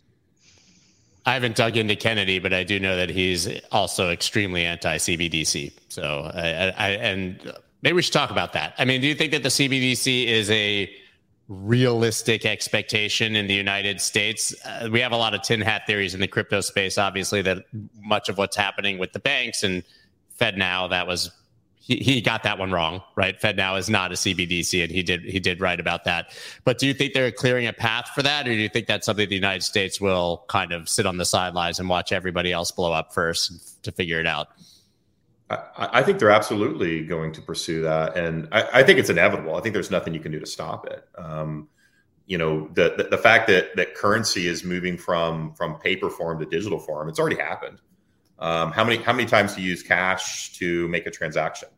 [1.26, 5.72] I haven't dug into Kennedy, but I do know that he's also extremely anti CBDC.
[5.88, 7.52] So I, I, and
[7.82, 8.74] maybe we should talk about that.
[8.78, 10.94] I mean, do you think that the CBDC is a
[11.48, 14.54] realistic expectation in the United States.
[14.64, 17.64] Uh, we have a lot of tin hat theories in the crypto space, obviously, that
[18.00, 19.82] much of what's happening with the banks and
[20.40, 21.30] FedNow, that was
[21.84, 23.38] he, he got that one wrong, right?
[23.38, 26.34] FedNow is not a CBDC, and he did he did right about that.
[26.64, 29.04] But do you think they're clearing a path for that, or do you think that's
[29.04, 32.70] something the United States will kind of sit on the sidelines and watch everybody else
[32.70, 34.48] blow up first to figure it out?
[35.76, 39.56] I, I, think they're absolutely going to pursue that, and I, I, think it's inevitable.
[39.56, 41.06] I think there's nothing you can do to stop it.
[41.16, 41.68] Um,
[42.26, 46.38] you know, the, the, the fact that that currency is moving from from paper form
[46.40, 47.78] to digital form, it's already happened.
[48.38, 51.68] Um, how many how many times do you use cash to make a transaction?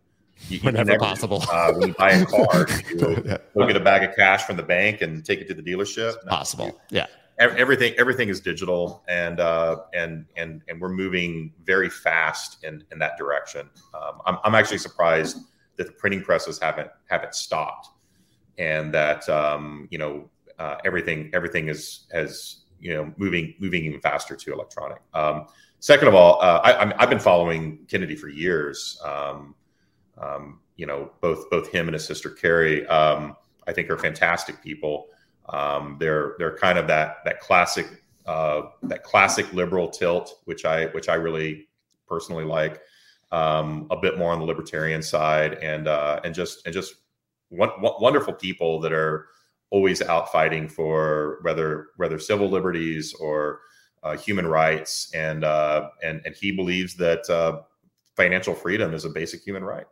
[0.49, 1.43] You, Whenever never, possible.
[1.51, 4.62] Uh, when you buy a car, you go get a bag of cash from the
[4.62, 6.15] bank and take it to the dealership.
[6.25, 7.07] No, possible, yeah
[7.38, 12.99] everything everything is digital and uh, and and and we're moving very fast in in
[12.99, 13.68] that direction.
[13.94, 15.38] Um, I'm, I'm actually surprised
[15.77, 17.88] that the printing presses haven't haven't stopped,
[18.59, 24.01] and that um, you know uh, everything everything is has you know moving moving even
[24.01, 25.01] faster to electronic.
[25.14, 25.46] Um,
[25.81, 29.01] second of all, uh, I, have been following Kennedy for years.
[29.05, 29.55] Um,
[30.18, 34.62] um, you know, both both him and his sister Kerry, um, I think, are fantastic
[34.62, 35.09] people.
[35.49, 37.87] Um, they're they're kind of that that classic
[38.27, 41.69] uh, that classic liberal tilt, which I which I really
[42.09, 42.81] personally like.
[43.33, 46.95] Um, a bit more on the libertarian side, and uh, and just and just
[47.51, 49.27] wonderful people that are
[49.71, 53.61] always out fighting for whether whether civil liberties or
[54.03, 57.63] uh, human rights, and uh, and and he believes that uh,
[58.17, 59.87] financial freedom is a basic human right.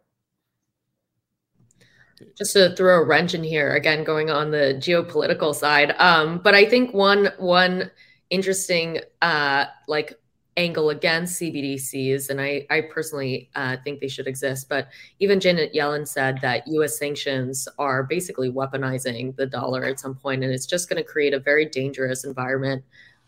[2.36, 6.54] Just to throw a wrench in here, again, going on the geopolitical side, um, but
[6.54, 7.90] I think one one
[8.30, 10.18] interesting uh, like
[10.56, 14.68] angle against CBDCs, and I, I personally uh, think they should exist.
[14.68, 16.98] But even Janet Yellen said that U.S.
[16.98, 21.34] sanctions are basically weaponizing the dollar at some point, and it's just going to create
[21.34, 22.84] a very dangerous environment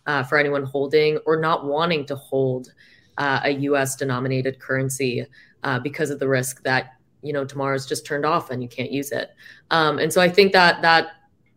[0.06, 2.72] uh, for anyone holding or not wanting to hold
[3.18, 3.96] uh, a U.S.
[3.96, 5.26] denominated currency
[5.62, 8.90] uh, because of the risk that you know tomorrow's just turned off and you can't
[8.90, 9.30] use it.
[9.70, 11.08] Um, and so I think that that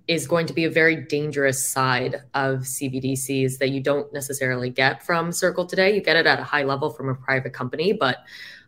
[0.07, 5.05] is going to be a very dangerous side of CBDCs that you don't necessarily get
[5.05, 5.93] from Circle today.
[5.93, 8.17] You get it at a high level from a private company, but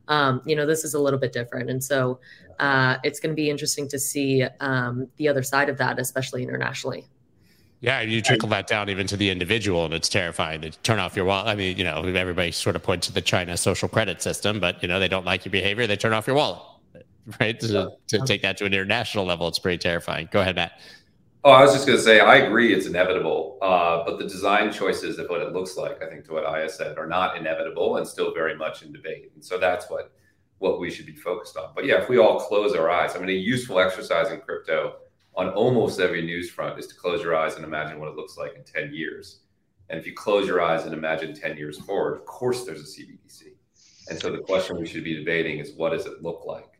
[0.07, 2.19] um, you know this is a little bit different, and so
[2.59, 6.43] uh, it's going to be interesting to see um, the other side of that, especially
[6.43, 7.07] internationally.
[7.81, 11.15] Yeah, you trickle that down even to the individual, and it's terrifying to turn off
[11.15, 11.47] your wallet.
[11.47, 14.83] I mean, you know, everybody sort of points to the China social credit system, but
[14.83, 16.61] you know, they don't like your behavior, they turn off your wallet.
[17.39, 17.59] Right?
[17.59, 20.27] To, to take that to an international level, it's pretty terrifying.
[20.31, 20.79] Go ahead, Matt.
[21.43, 24.71] Oh, I was just going to say, I agree, it's inevitable, uh, but the design
[24.71, 27.97] choices of what it looks like, I think, to what Aya said, are not inevitable
[27.97, 29.31] and still very much in debate.
[29.33, 30.11] And so that's what
[30.59, 31.71] what we should be focused on.
[31.73, 34.97] But yeah, if we all close our eyes, I mean, a useful exercise in crypto
[35.35, 38.37] on almost every news front is to close your eyes and imagine what it looks
[38.37, 39.39] like in 10 years.
[39.89, 42.83] And if you close your eyes and imagine 10 years forward, of course there's a
[42.83, 43.53] CBDC.
[44.09, 46.70] And so the question we should be debating is what does it look like?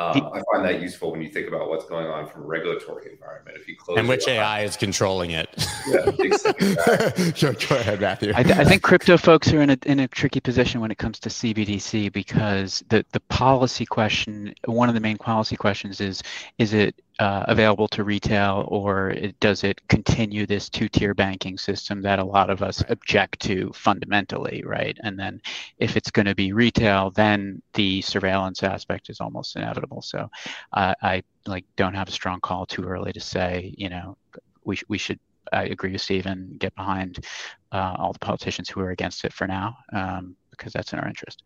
[0.00, 3.12] Um, I find that useful when you think about what's going on from a regulatory
[3.12, 3.58] environment.
[3.60, 5.48] If you close and which AI eyes, is controlling it.
[5.86, 7.32] Yeah, exactly.
[7.34, 8.32] sure, go ahead, Matthew.
[8.34, 10.96] I, th- I, think crypto folks are in a in a tricky position when it
[10.96, 16.22] comes to CBDC because the the policy question, one of the main policy questions is,
[16.56, 22.00] is it uh, available to retail, or it, does it continue this two-tier banking system
[22.02, 24.96] that a lot of us object to fundamentally, right?
[25.04, 25.40] And then,
[25.78, 30.02] if it's going to be retail, then the surveillance aspect is almost inevitable.
[30.02, 30.30] So,
[30.72, 34.16] uh, I like don't have a strong call too early to say, you know,
[34.64, 35.20] we we should.
[35.52, 36.56] I agree with Steven.
[36.58, 37.26] Get behind
[37.72, 41.08] uh, all the politicians who are against it for now, um, because that's in our
[41.08, 41.42] interest.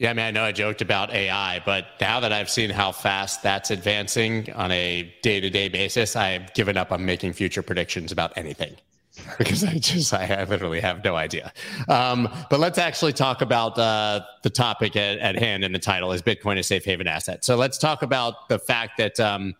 [0.00, 2.90] Yeah, I mean, I know I joked about AI, but now that I've seen how
[2.90, 7.60] fast that's advancing on a day to day basis, I've given up on making future
[7.60, 8.76] predictions about anything
[9.38, 11.52] because I just, I literally have no idea.
[11.86, 16.12] Um, but let's actually talk about uh, the topic at, at, hand in the title
[16.12, 17.44] is Bitcoin a safe haven asset.
[17.44, 19.54] So let's talk about the fact that um,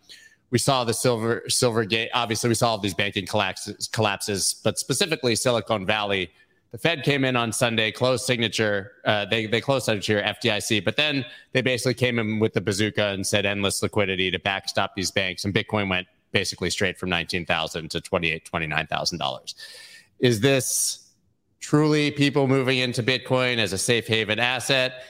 [0.50, 2.08] we saw the silver, Silvergate.
[2.14, 6.30] Obviously, we saw all these banking collapses, collapses, but specifically Silicon Valley
[6.72, 8.92] the Fed came in on Sunday, closed signature.
[9.04, 13.06] Uh, they they closed signature FDIC, but then they basically came in with the bazooka
[13.08, 17.44] and said endless liquidity to backstop these banks, and Bitcoin went basically straight from nineteen
[17.44, 19.56] thousand to twenty eight twenty nine thousand dollars.
[20.20, 21.10] Is this
[21.58, 25.02] truly people moving into Bitcoin as a safe haven asset?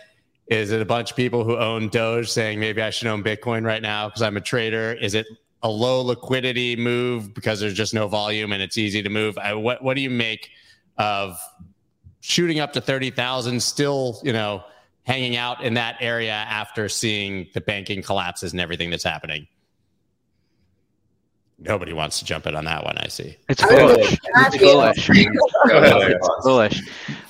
[0.47, 3.65] Is it a bunch of people who own Doge saying maybe I should own Bitcoin
[3.65, 4.95] right now because I'm a trader?
[4.95, 5.27] Is it
[5.63, 9.37] a low liquidity move because there's just no volume and it's easy to move?
[9.37, 10.51] I, what what do you make?
[11.01, 11.41] Of
[12.21, 14.63] shooting up to 30,000, still, you know,
[15.03, 19.49] hanging out in that area after seeing the banking collapses and everything that's happening.
[21.59, 22.97] Nobody wants to jump in on that one.
[22.99, 23.37] I see.
[23.49, 24.19] It's bullish.
[24.23, 25.11] It's bullish.
[25.13, 26.81] it's bullish.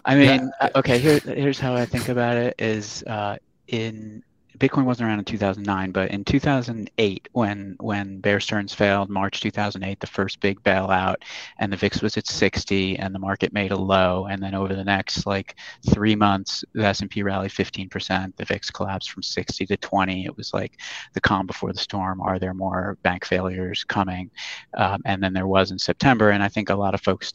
[0.04, 0.68] I mean, yeah.
[0.76, 0.98] okay.
[0.98, 4.22] Here, here's how I think about it: is uh, in
[4.60, 9.98] Bitcoin wasn't around in 2009, but in 2008, when when Bear Stearns failed, March 2008,
[9.98, 11.16] the first big bailout,
[11.58, 14.74] and the VIX was at 60, and the market made a low, and then over
[14.74, 15.56] the next like
[15.90, 20.26] three months, the S&P rallied 15%, the VIX collapsed from 60 to 20.
[20.26, 20.78] It was like
[21.14, 22.20] the calm before the storm.
[22.20, 24.30] Are there more bank failures coming?
[24.76, 27.32] Um, and then there was in September, and I think a lot of folks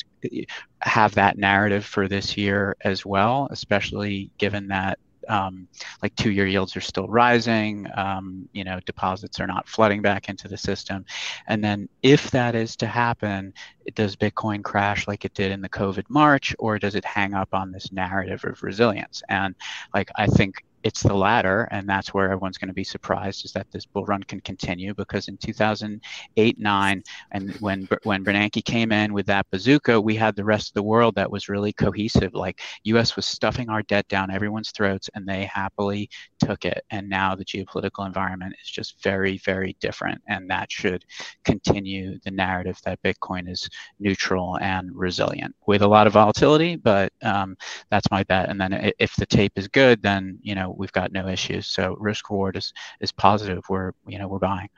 [0.82, 5.68] have that narrative for this year as well, especially given that um,
[6.02, 10.30] like two year yields are still rising, um, you know, deposits are not flooding back
[10.30, 11.06] into the system.
[11.48, 13.54] And then if that is to happen,
[13.94, 17.54] does Bitcoin crash like it did in the COVID March, or does it hang up
[17.54, 19.22] on this narrative of resilience?
[19.30, 19.56] And
[19.94, 23.52] like, I think it's the latter, and that's where everyone's going to be surprised is
[23.54, 28.92] that this bull run can continue because in 2008, nine, and when when Bernanke came
[28.92, 32.36] in with that bazooka, we had the rest of the world that was really cohesive.
[32.36, 33.16] Like U.S.
[33.16, 36.08] was stuffing our debt down everyone's throats, and they happily
[36.40, 36.84] took it.
[36.92, 41.04] And now the geopolitical environment is just very, very different, and that should
[41.46, 43.68] continue the narrative that Bitcoin is
[44.00, 46.76] neutral and resilient with a lot of volatility.
[46.76, 47.58] But um,
[47.90, 48.50] that's my bet.
[48.50, 51.68] And then if the tape is good, then you know we've got no issues.
[51.68, 53.64] So risk reward is is positive.
[53.70, 54.70] We're you know we're buying.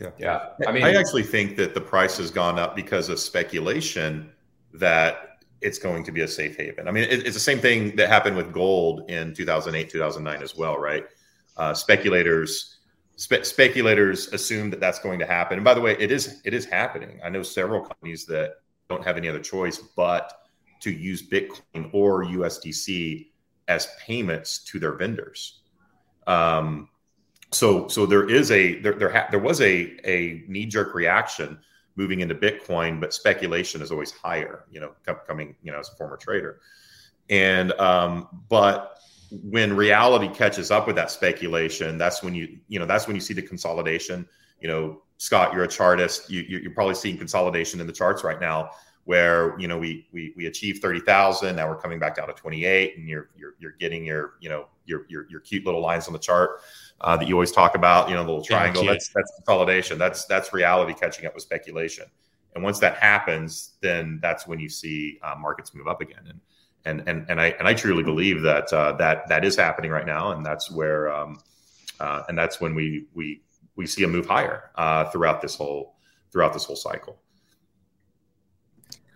[0.00, 0.10] Yeah.
[0.18, 0.48] Yeah.
[0.66, 4.32] I mean, I actually think that the price has gone up because of speculation
[4.72, 6.88] that it's going to be a safe haven.
[6.88, 10.56] I mean, it, it's the same thing that happened with gold in 2008, 2009 as
[10.56, 11.04] well, right?
[11.56, 12.74] Uh, speculators
[13.16, 15.58] spe- speculators assume that that's going to happen.
[15.58, 17.20] And by the way, it is it is happening.
[17.24, 18.54] I know several companies that
[18.88, 20.32] don't have any other choice but
[20.80, 23.28] to use Bitcoin or USDC
[23.68, 25.60] as payments to their vendors.
[26.26, 26.88] Um,
[27.52, 31.58] so so there is a there there, ha- there was a a knee jerk reaction
[31.96, 34.64] moving into Bitcoin, but speculation is always higher.
[34.70, 34.92] You know,
[35.26, 36.60] coming you know as a former trader,
[37.30, 38.98] and um, but
[39.30, 43.20] when reality catches up with that speculation, that's when you you know that's when you
[43.20, 44.26] see the consolidation.
[44.60, 46.30] You know, Scott, you're a chartist.
[46.30, 48.70] You, you're probably seeing consolidation in the charts right now,
[49.04, 51.56] where you know we we we achieved thirty thousand.
[51.56, 54.48] Now we're coming back down to twenty eight, and you're you're you're getting your you
[54.48, 56.60] know your your your cute little lines on the chart
[57.00, 58.08] uh, that you always talk about.
[58.08, 58.84] You know, the little triangle.
[58.84, 59.98] Yeah, that's that's consolidation.
[59.98, 62.06] That's that's reality catching up with speculation.
[62.54, 66.22] And once that happens, then that's when you see uh, markets move up again.
[66.26, 66.40] And
[66.84, 70.06] and and and I and I truly believe that uh, that that is happening right
[70.06, 71.40] now, and that's where um,
[72.00, 73.42] uh, and that's when we we
[73.76, 75.96] we see a move higher uh, throughout this whole
[76.30, 77.18] throughout this whole cycle.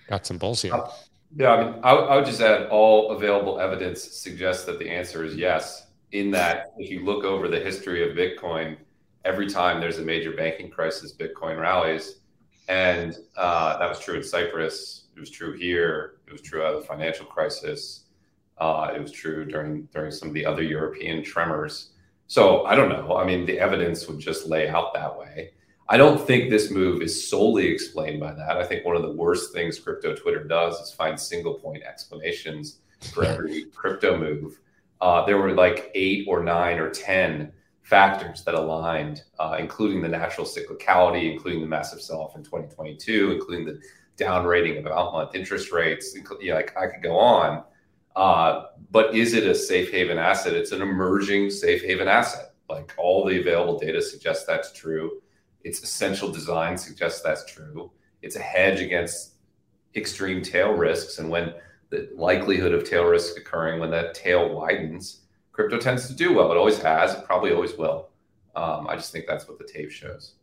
[0.08, 0.74] Got some bulls here.
[0.74, 0.90] Uh,
[1.36, 5.24] yeah, I mean, I, I would just add all available evidence suggests that the answer
[5.24, 5.86] is yes.
[6.12, 8.78] In that, if you look over the history of Bitcoin,
[9.26, 12.20] every time there's a major banking crisis, Bitcoin rallies,
[12.68, 16.18] and uh, that was true in Cyprus it was true here.
[16.28, 18.04] It was true out of the financial crisis.
[18.56, 21.90] Uh, it was true during during some of the other European tremors.
[22.28, 23.16] So I don't know.
[23.16, 25.54] I mean, the evidence would just lay out that way.
[25.90, 28.58] I don't think this move is solely explained by that.
[28.58, 32.80] I think one of the worst things crypto Twitter does is find single point explanations
[33.14, 34.60] for every crypto move.
[35.00, 40.08] Uh, there were like eight or nine or 10 factors that aligned, uh, including the
[40.08, 43.80] natural cyclicality, including the massive sell off in 2022, including the
[44.18, 46.14] down rating of out month interest rates.
[46.14, 47.64] You know, like I could go on.
[48.14, 50.52] Uh, but is it a safe haven asset?
[50.52, 52.52] It's an emerging safe haven asset.
[52.68, 55.22] Like all the available data suggests that's true.
[55.64, 57.90] Its essential design suggests that's true.
[58.22, 59.34] It's a hedge against
[59.94, 61.18] extreme tail risks.
[61.18, 61.54] And when
[61.90, 66.52] the likelihood of tail risk occurring, when that tail widens, crypto tends to do well.
[66.52, 67.14] It always has.
[67.14, 68.08] It probably always will.
[68.54, 70.34] Um, I just think that's what the tape shows.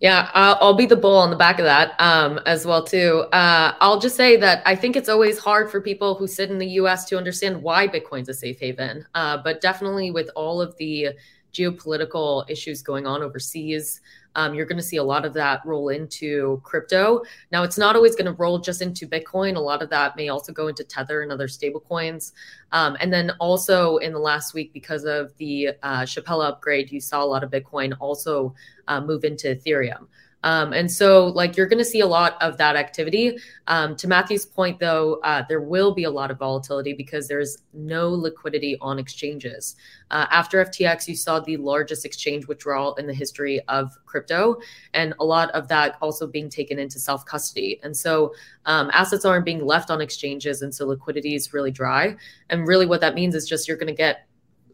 [0.00, 3.24] Yeah, I'll, I'll, be the bull on the back of that um, as well too.
[3.32, 6.58] Uh, I'll just say that I think it's always hard for people who sit in
[6.58, 7.06] the U.S.
[7.06, 9.06] to understand why Bitcoin's a safe haven.
[9.14, 11.10] Uh, but definitely with all of the
[11.56, 14.00] geopolitical issues going on overseas,
[14.36, 17.22] um, you're going to see a lot of that roll into crypto.
[17.50, 19.56] Now, it's not always going to roll just into Bitcoin.
[19.56, 22.32] A lot of that may also go into Tether and other stablecoins.
[22.72, 27.00] Um, and then also in the last week, because of the uh, Shapella upgrade, you
[27.00, 28.54] saw a lot of Bitcoin also
[28.88, 30.06] uh, move into Ethereum.
[30.46, 33.36] Um, and so, like, you're going to see a lot of that activity.
[33.66, 37.58] Um, to Matthew's point, though, uh, there will be a lot of volatility because there's
[37.72, 39.74] no liquidity on exchanges.
[40.12, 44.56] Uh, after FTX, you saw the largest exchange withdrawal in the history of crypto,
[44.94, 47.80] and a lot of that also being taken into self custody.
[47.82, 48.32] And so,
[48.66, 52.14] um, assets aren't being left on exchanges, and so liquidity is really dry.
[52.50, 54.28] And really, what that means is just you're going to get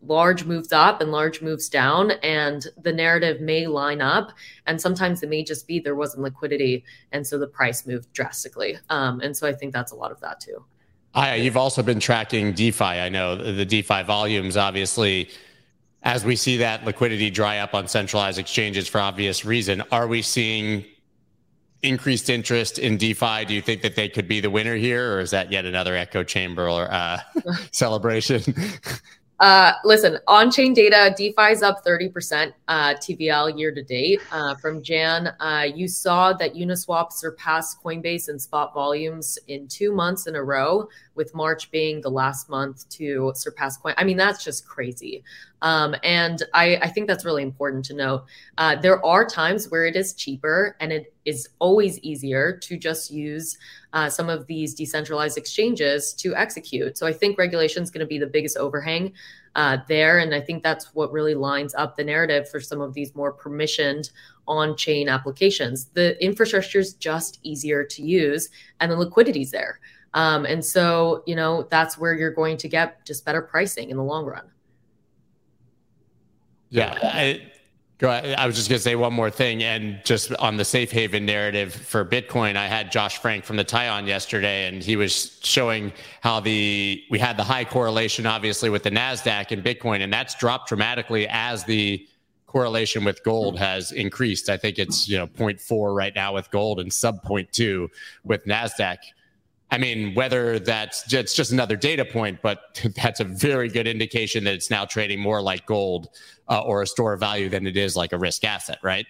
[0.07, 4.33] large moves up and large moves down and the narrative may line up
[4.67, 8.77] and sometimes it may just be there wasn't liquidity and so the price moved drastically
[8.91, 10.65] um, and so i think that's a lot of that too
[11.15, 15.31] I, you've also been tracking defi i know the defi volumes obviously
[16.03, 20.21] as we see that liquidity dry up on centralized exchanges for obvious reason are we
[20.21, 20.85] seeing
[21.83, 23.45] increased interest in DeFi?
[23.45, 25.97] Do you think that they could be the winner here, or is that yet another
[25.97, 27.19] echo chamber or uh,
[27.73, 28.43] celebration?
[29.41, 34.21] Uh, listen, on chain data, DeFi is up 30% uh, TVL year to date.
[34.31, 39.93] Uh, from Jan, uh, you saw that Uniswap surpassed Coinbase in spot volumes in two
[39.93, 43.95] months in a row, with March being the last month to surpass Coin.
[43.97, 45.25] I mean, that's just crazy.
[45.63, 48.25] Um, and I, I, think that's really important to note.
[48.59, 53.13] Uh, there are times where it is cheaper and it is always easier to just
[53.13, 53.57] use
[53.93, 56.99] uh, some of these decentralized exchanges to execute.
[56.99, 59.13] So I think regulation is going to be the biggest overhang
[59.55, 60.19] uh, there.
[60.19, 63.33] And I think that's what really lines up the narrative for some of these more
[63.33, 64.11] permissioned
[64.49, 65.87] on chain applications.
[65.95, 68.49] The infrastructure is just easier to use
[68.81, 69.79] and the liquidity is there.
[70.15, 73.97] Um, and so, you know, that's where you're going to get just better pricing in
[73.97, 74.51] the long run.
[76.73, 76.99] Yeah.
[77.03, 77.43] I,
[78.03, 78.35] Go ahead.
[78.37, 81.25] I was just going to say one more thing, and just on the safe haven
[81.25, 85.39] narrative for Bitcoin, I had Josh Frank from the TIE on yesterday, and he was
[85.45, 90.13] showing how the we had the high correlation, obviously, with the Nasdaq and Bitcoin, and
[90.13, 92.05] that's dropped dramatically as the
[92.49, 94.51] correlation with gold has increased.
[94.51, 97.87] I think it's you know 0.4 right now with gold and sub 0.2
[98.25, 98.99] with Nasdaq.
[99.73, 104.45] I mean, whether that's it's just another data point, but that's a very good indication
[104.45, 106.09] that it's now trading more like gold
[106.49, 109.07] uh, or a store of value than it is like a risk asset, right?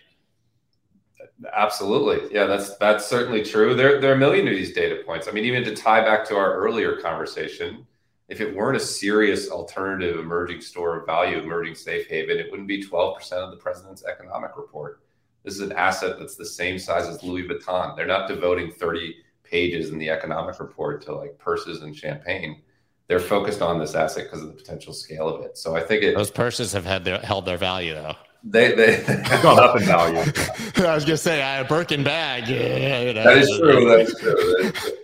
[1.52, 3.74] Absolutely, yeah, that's that's certainly true.
[3.74, 5.26] There there are a million of these data points.
[5.26, 7.84] I mean, even to tie back to our earlier conversation,
[8.28, 12.68] if it weren't a serious alternative emerging store of value, emerging safe haven, it wouldn't
[12.68, 15.02] be 12% of the president's economic report.
[15.42, 17.96] This is an asset that's the same size as Louis Vuitton.
[17.96, 19.16] They're not devoting 30
[19.52, 22.62] pages in the economic report to like purses and champagne.
[23.06, 25.58] They're focused on this asset because of the potential scale of it.
[25.58, 28.14] So I think it, those purses have had their, held their value though.
[28.42, 30.18] They they have gone up in value.
[30.76, 32.48] I was just saying, I a Birkin bag.
[32.48, 33.88] Yeah, you know, that is true.
[33.88, 34.34] That is true.
[34.34, 34.96] That is true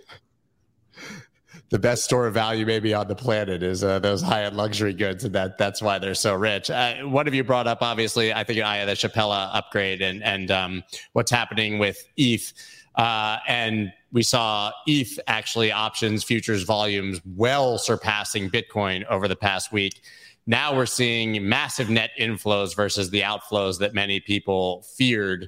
[1.69, 5.23] the best store of value maybe on the planet is uh, those high-end luxury goods,
[5.23, 6.69] and that that's why they're so rich.
[6.69, 10.49] Uh, one of you brought up, obviously, I think Aya, the Shapella upgrade and and
[10.49, 10.83] um,
[11.13, 12.53] what's happening with ETH,
[12.99, 19.71] uh, and we saw ETH actually options futures volumes well surpassing Bitcoin over the past
[19.71, 20.01] week.
[20.45, 25.47] Now we're seeing massive net inflows versus the outflows that many people feared.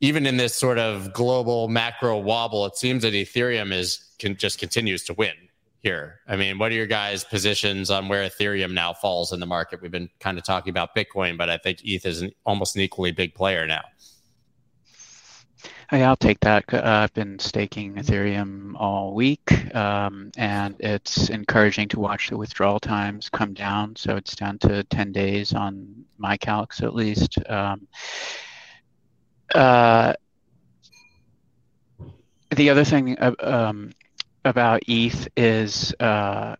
[0.00, 4.58] Even in this sort of global macro wobble, it seems that Ethereum is can just
[4.58, 5.34] continues to win
[5.82, 6.18] here.
[6.26, 9.80] I mean, what are your guys' positions on where Ethereum now falls in the market?
[9.80, 12.82] We've been kind of talking about Bitcoin, but I think ETH is an, almost an
[12.82, 13.82] equally big player now.
[15.88, 16.64] Hey, I'll take that.
[16.74, 22.80] Uh, I've been staking Ethereum all week, um, and it's encouraging to watch the withdrawal
[22.80, 23.94] times come down.
[23.94, 27.38] So it's down to 10 days on my calcs at least.
[27.48, 27.86] Um,
[29.54, 30.14] uh,
[32.56, 33.92] the other thing uh, um,
[34.44, 36.56] about ETH is uh,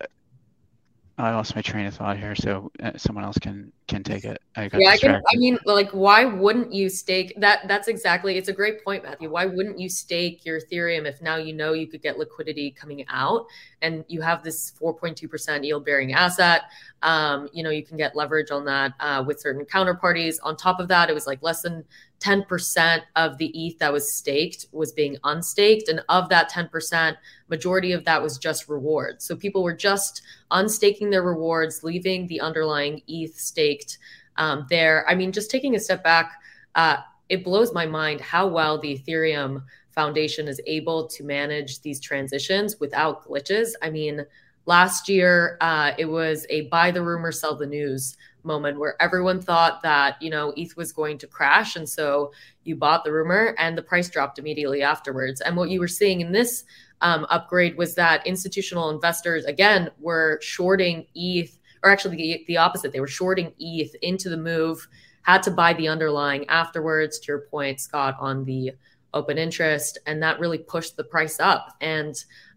[1.18, 4.42] I lost my train of thought here, so uh, someone else can can take it.
[4.54, 7.66] I yeah, I, can, I mean, like, why wouldn't you stake that?
[7.68, 8.36] That's exactly.
[8.36, 9.30] It's a great point, Matthew.
[9.30, 13.06] Why wouldn't you stake your Ethereum if now you know you could get liquidity coming
[13.08, 13.46] out
[13.80, 16.64] and you have this 4.2 percent yield bearing asset?
[17.02, 20.36] Um, you know, you can get leverage on that uh, with certain counterparties.
[20.42, 21.82] On top of that, it was like less than
[22.20, 25.88] 10% of the ETH that was staked was being unstaked.
[25.88, 27.16] And of that 10%,
[27.48, 29.24] majority of that was just rewards.
[29.24, 33.98] So people were just unstaking their rewards, leaving the underlying ETH staked
[34.36, 35.08] um, there.
[35.08, 36.32] I mean, just taking a step back,
[36.74, 42.00] uh, it blows my mind how well the Ethereum Foundation is able to manage these
[42.00, 43.70] transitions without glitches.
[43.82, 44.26] I mean,
[44.66, 48.16] last year uh, it was a buy the rumor, sell the news
[48.46, 52.32] moment where everyone thought that you know ETH was going to crash, and so
[52.64, 55.40] you bought the rumor, and the price dropped immediately afterwards.
[55.40, 56.64] And what you were seeing in this
[57.00, 62.92] um, upgrade was that institutional investors again were shorting ETH, or actually the, the opposite.
[62.92, 64.88] They were shorting ETH into the move,
[65.22, 67.18] had to buy the underlying afterwards.
[67.20, 68.72] To your point, Scott, on the
[69.14, 71.76] open interest, and that really pushed the price up.
[71.80, 72.14] And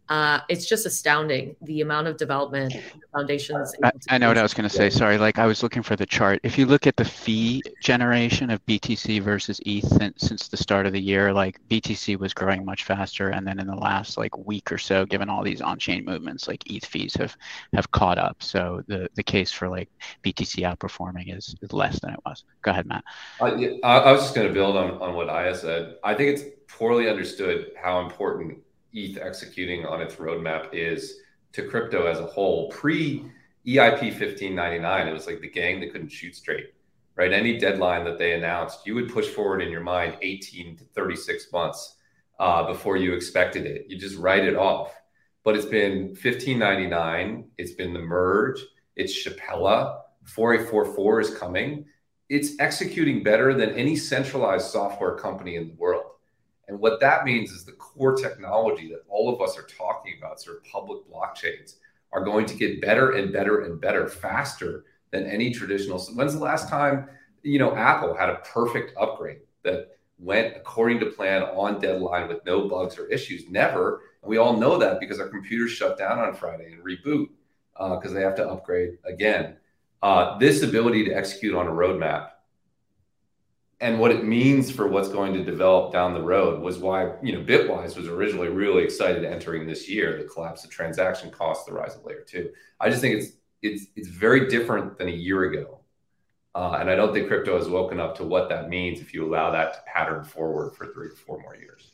[0.10, 2.76] uh, it's just astounding the amount of development
[3.14, 3.76] foundations.
[3.84, 4.90] I, I, know what I was going to say.
[4.90, 6.40] Sorry, like I was looking for the chart.
[6.42, 9.88] If you look at the fee generation of BTC versus ETH
[10.18, 13.68] since the start of the year, like BTC was growing much faster, and then in
[13.68, 17.38] the last like week or so, given all these on-chain movements, like ETH fees have
[17.74, 18.42] have caught up.
[18.42, 19.90] So the the case for like
[20.24, 22.46] BTC outperforming is, is less than it was.
[22.64, 23.04] Go ahead, Matt.
[23.40, 25.98] Uh, yeah, I was just going to build on on what Aya said.
[26.04, 28.58] I think it's poorly understood how important
[28.94, 31.20] ETH executing on its roadmap is
[31.54, 32.70] to crypto as a whole.
[32.70, 33.26] Pre
[33.66, 36.74] EIP 1599, it was like the gang that couldn't shoot straight,
[37.16, 37.34] right?
[37.34, 41.52] Any deadline that they announced, you would push forward in your mind 18 to 36
[41.52, 41.98] months
[42.40, 43.86] uh, before you expected it.
[43.90, 44.94] You just write it off.
[45.44, 48.60] But it's been 1599, it's been the merge,
[48.96, 51.86] it's Shapella, 4844 is coming.
[52.28, 56.09] It's executing better than any centralized software company in the world.
[56.70, 60.40] And what that means is the core technology that all of us are talking about,
[60.40, 61.78] sort of public blockchains,
[62.14, 66.00] are going to get better and better and better faster than any traditional.
[66.00, 67.10] When's the last time,
[67.42, 72.46] you know, Apple had a perfect upgrade that went according to plan on deadline with
[72.46, 73.50] no bugs or issues?
[73.50, 74.02] Never.
[74.22, 77.30] And we all know that because our computers shut down on Friday and reboot
[77.74, 79.58] because uh, they have to upgrade again.
[80.04, 82.30] Uh, this ability to execute on a roadmap
[83.82, 87.34] and what it means for what's going to develop down the road was why you
[87.34, 91.74] know bitwise was originally really excited entering this year the collapse of transaction costs the
[91.74, 92.52] rise of layer two.
[92.80, 95.76] I just think it's it's it's very different than a year ago.
[96.56, 99.24] Uh, and i don't think crypto has woken up to what that means if you
[99.24, 101.92] allow that to pattern forward for three to four more years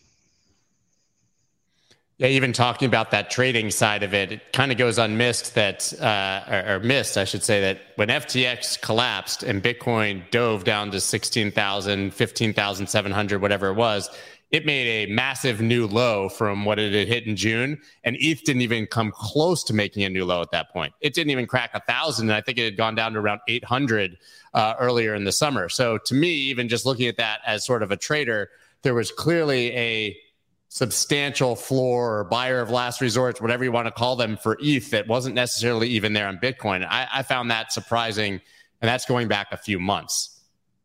[2.18, 5.92] Yeah, even talking about that trading side of it, it kind of goes unmissed that,
[6.02, 10.92] uh, or, or, missed, I should say, that when FTX collapsed and Bitcoin dove down
[10.92, 14.10] to 16,000, 15,700, whatever it was,
[14.50, 17.82] it made a massive new low from what it had hit in June.
[18.06, 20.94] And ETH didn't even come close to making a new low at that point.
[21.02, 22.32] It didn't even crack a thousand.
[22.32, 24.18] I think it had gone down to around 800
[24.54, 25.68] uh, earlier in the summer.
[25.68, 28.50] So to me, even just looking at that as sort of a trader,
[28.84, 30.18] there was clearly a
[30.76, 34.90] substantial floor or buyer of last resort, whatever you want to call them for ETH
[34.90, 36.86] that wasn't necessarily even there on Bitcoin.
[36.86, 38.42] I, I found that surprising.
[38.82, 40.38] And that's going back a few months.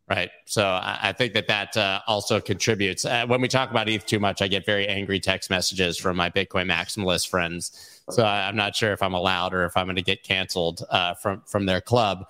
[0.09, 0.31] Right.
[0.45, 3.05] So I, I think that that uh, also contributes.
[3.05, 6.17] Uh, when we talk about ETH too much, I get very angry text messages from
[6.17, 8.01] my Bitcoin maximalist friends.
[8.11, 10.85] So I, am not sure if I'm allowed or if I'm going to get canceled
[10.91, 12.27] uh, from from their club.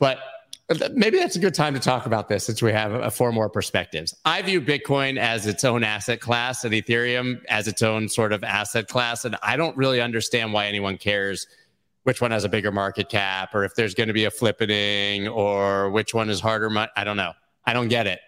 [0.00, 0.18] But
[0.94, 3.48] maybe that's a good time to talk about this since we have uh, four more
[3.48, 4.14] perspectives.
[4.24, 8.42] I view Bitcoin as its own asset class and Ethereum as its own sort of
[8.42, 9.24] asset class.
[9.24, 11.46] And I don't really understand why anyone cares
[12.02, 15.32] which one has a bigger market cap or if there's going to be a flippening
[15.32, 16.70] or which one is harder.
[16.96, 17.32] I don't know.
[17.64, 18.20] I don't get it.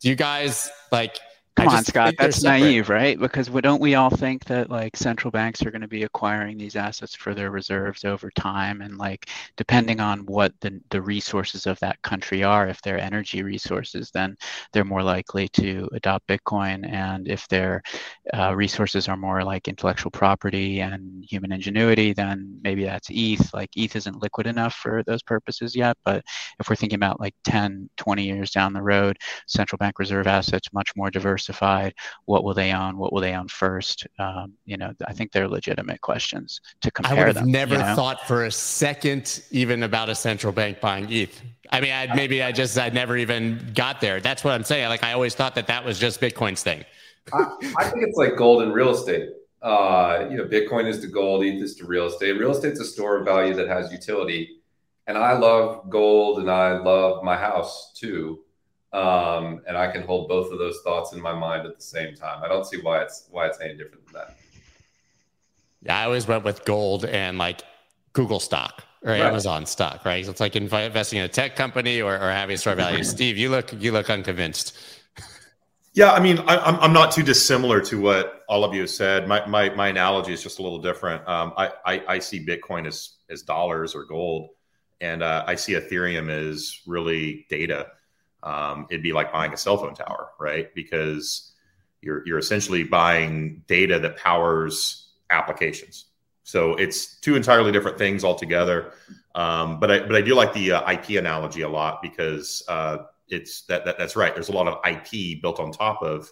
[0.00, 1.18] Do you guys like
[1.54, 2.14] Come on, Scott.
[2.18, 3.18] That's naive, right?
[3.18, 6.76] Because don't we all think that like central banks are going to be acquiring these
[6.76, 11.78] assets for their reserves over time, and like depending on what the the resources of
[11.80, 14.34] that country are, if they're energy resources, then
[14.72, 17.82] they're more likely to adopt Bitcoin, and if their
[18.32, 23.52] uh, resources are more like intellectual property and human ingenuity, then maybe that's ETH.
[23.52, 26.24] Like ETH isn't liquid enough for those purposes yet, but
[26.58, 30.72] if we're thinking about like 10, 20 years down the road, central bank reserve assets
[30.72, 31.94] much more diverse diversified?
[32.26, 32.96] What will they own?
[32.96, 34.06] What will they own first?
[34.18, 37.12] Um, you know, I think they're legitimate questions to compare.
[37.12, 37.94] I would have them, never you know?
[37.94, 41.40] thought for a second even about a central bank buying ETH.
[41.70, 44.20] I mean, I, maybe I just I never even got there.
[44.20, 44.88] That's what I'm saying.
[44.88, 46.84] Like I always thought that that was just Bitcoin's thing.
[47.32, 47.44] I,
[47.78, 49.30] I think it's like gold and real estate.
[49.62, 52.32] Uh, you know, Bitcoin is to gold, ETH is to real estate.
[52.32, 54.58] Real estate's a store of value that has utility.
[55.06, 58.41] And I love gold and I love my house too
[58.92, 62.14] um, and I can hold both of those thoughts in my mind at the same
[62.14, 62.42] time.
[62.42, 64.36] I don't see why it's why it's any different than that.
[65.82, 67.62] Yeah, I always went with gold and like
[68.12, 69.20] Google stock or right.
[69.20, 70.24] Amazon stock, right?
[70.24, 73.02] So it's like investing in a tech company or, or having store value.
[73.16, 74.78] Steve, you look you look unconvinced.
[75.94, 78.90] Yeah, I mean, I, am I'm not too dissimilar to what all of you have
[78.90, 79.26] said.
[79.26, 81.26] My my, my analogy is just a little different.
[81.26, 84.50] Um, I, I, I see Bitcoin as as dollars or gold,
[85.00, 87.88] and uh, I see Ethereum as really data
[88.42, 90.74] um, it'd be like buying a cell phone tower, right?
[90.74, 91.52] Because
[92.00, 96.06] you're you're essentially buying data that powers applications.
[96.44, 98.92] So it's two entirely different things altogether.
[99.34, 102.98] Um, but I but I do like the uh, IP analogy a lot because uh,
[103.28, 104.34] it's that, that that's right.
[104.34, 106.30] There's a lot of IP built on top of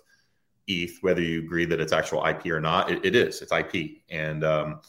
[0.66, 2.90] ETH, whether you agree that it's actual IP or not.
[2.90, 3.40] it, it is.
[3.40, 4.80] It's IP, and um,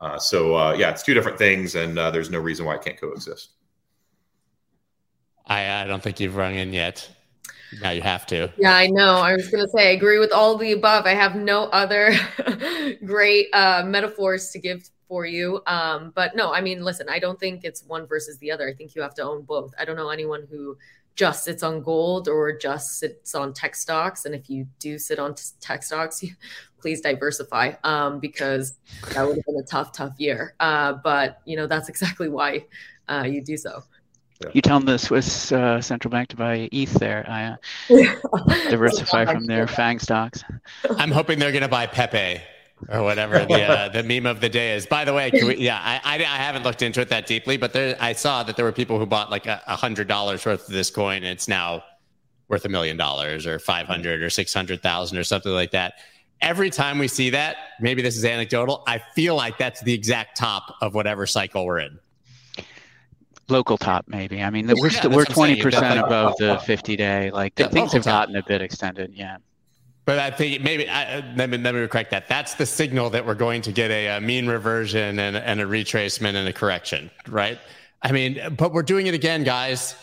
[0.00, 2.82] uh, so uh, yeah, it's two different things, and uh, there's no reason why it
[2.82, 3.52] can't coexist.
[5.48, 7.08] I, I don't think you've rung in yet.
[7.82, 8.50] Now you have to.
[8.56, 9.16] Yeah, I know.
[9.16, 11.06] I was going to say, I agree with all the above.
[11.06, 12.12] I have no other
[13.04, 15.62] great uh, metaphors to give for you.
[15.66, 18.68] Um, but no, I mean, listen, I don't think it's one versus the other.
[18.68, 19.74] I think you have to own both.
[19.78, 20.76] I don't know anyone who
[21.14, 24.24] just sits on gold or just sits on tech stocks.
[24.24, 26.30] And if you do sit on tech stocks, you,
[26.80, 28.78] please diversify um, because
[29.12, 30.54] that would have been a tough, tough year.
[30.60, 32.64] Uh, but, you know, that's exactly why
[33.08, 33.82] uh, you do so.
[34.40, 34.50] Yeah.
[34.54, 37.26] You tell them the Swiss uh, central bank to buy ETH there.
[37.28, 37.56] I
[37.90, 40.44] uh, diversify from their FANG stocks.
[40.90, 42.40] I'm hoping they're going to buy Pepe
[42.88, 44.86] or whatever the uh, the meme of the day is.
[44.86, 47.72] By the way, we, yeah, I, I, I haven't looked into it that deeply, but
[47.72, 50.72] there I saw that there were people who bought like a hundred dollars worth of
[50.74, 51.82] this coin, and it's now
[52.46, 55.94] worth a million dollars or five hundred or six hundred thousand or something like that.
[56.40, 58.84] Every time we see that, maybe this is anecdotal.
[58.86, 61.98] I feel like that's the exact top of whatever cycle we're in
[63.48, 64.42] local top maybe.
[64.42, 67.30] I mean, we're yeah, we're twenty percent above the fifty day.
[67.30, 69.12] Like yeah, things have gotten a bit extended.
[69.14, 69.38] Yeah.
[70.08, 72.28] But I think maybe I, uh, let, me, let me correct that.
[72.28, 75.66] That's the signal that we're going to get a, a mean reversion and, and a
[75.66, 77.58] retracement and a correction, right?
[78.00, 79.96] I mean, but we're doing it again, guys.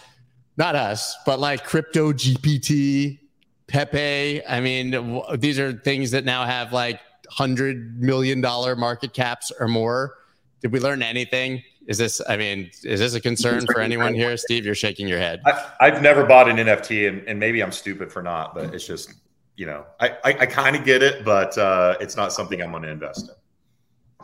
[0.58, 3.18] Not us, but like crypto GPT,
[3.66, 4.46] Pepe.
[4.46, 9.52] I mean, w- these are things that now have like hundred million dollar market caps
[9.60, 10.14] or more.
[10.62, 11.64] Did we learn anything?
[11.88, 14.36] Is this, I mean, is this a concern for anyone here?
[14.38, 15.42] Steve, you're shaking your head.
[15.80, 18.88] I, have never bought an NFT, and, and, maybe I'm stupid for not, but it's
[18.88, 19.14] just,
[19.56, 22.72] you know, I, I, I kind of get it, but uh, it's not something I'm
[22.72, 23.36] going to invest in.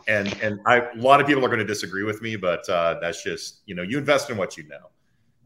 [0.07, 2.97] And and I, a lot of people are going to disagree with me, but uh,
[2.99, 4.89] that's just, you know, you invest in what you know.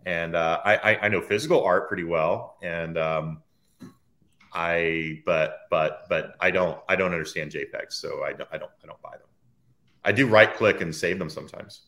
[0.05, 3.43] And uh, I, I know physical art pretty well, and um,
[4.53, 8.71] I but but but I don't I don't understand JPEGs, so I don't I don't
[8.83, 9.27] I don't buy them.
[10.05, 11.81] I do right click and save them sometimes.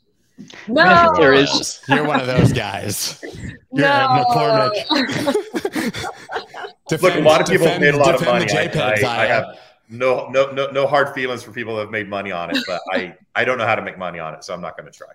[0.67, 1.81] No, there is.
[1.89, 3.19] You're one of those guys.
[3.23, 4.23] You're no.
[4.29, 4.81] McCormick.
[7.01, 8.45] Look, a lot of people have made a lot of money.
[8.45, 9.57] defend the I, JPEGs, I, I have
[9.89, 12.81] no no no no hard feelings for people that have made money on it, but
[12.91, 14.97] I I don't know how to make money on it, so I'm not going to
[14.97, 15.07] try.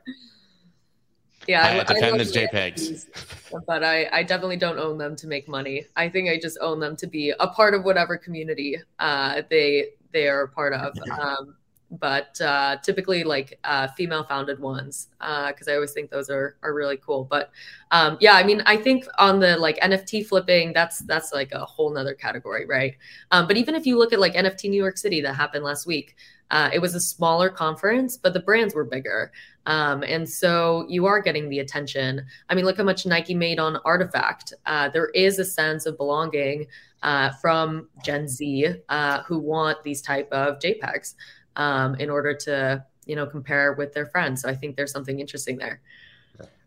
[1.47, 3.07] Yeah, I defend love the the JPEGs.
[3.07, 5.87] NFTs, but I, I definitely don't own them to make money.
[5.97, 9.89] I think I just own them to be a part of whatever community uh, they
[10.13, 10.95] they are a part of.
[11.11, 11.57] Um,
[11.93, 16.73] but uh, typically, like uh, female founded ones, because I always think those are are
[16.73, 17.25] really cool.
[17.25, 17.51] But
[17.91, 21.65] um, yeah, I mean, I think on the like NFT flipping, that's that's like a
[21.65, 22.97] whole nother category, right?
[23.31, 25.87] Um, but even if you look at like NFT New York City that happened last
[25.87, 26.17] week,
[26.51, 29.33] uh, it was a smaller conference, but the brands were bigger.
[29.65, 32.25] Um, and so you are getting the attention.
[32.49, 34.53] I mean, look how much Nike made on RTFKT.
[34.67, 36.67] Uh, there is a sense of belonging
[37.03, 41.15] uh, from Gen Z uh, who want these type of JPEGs
[41.57, 44.43] um, in order to, you know, compare with their friends.
[44.43, 45.81] So I think there's something interesting there.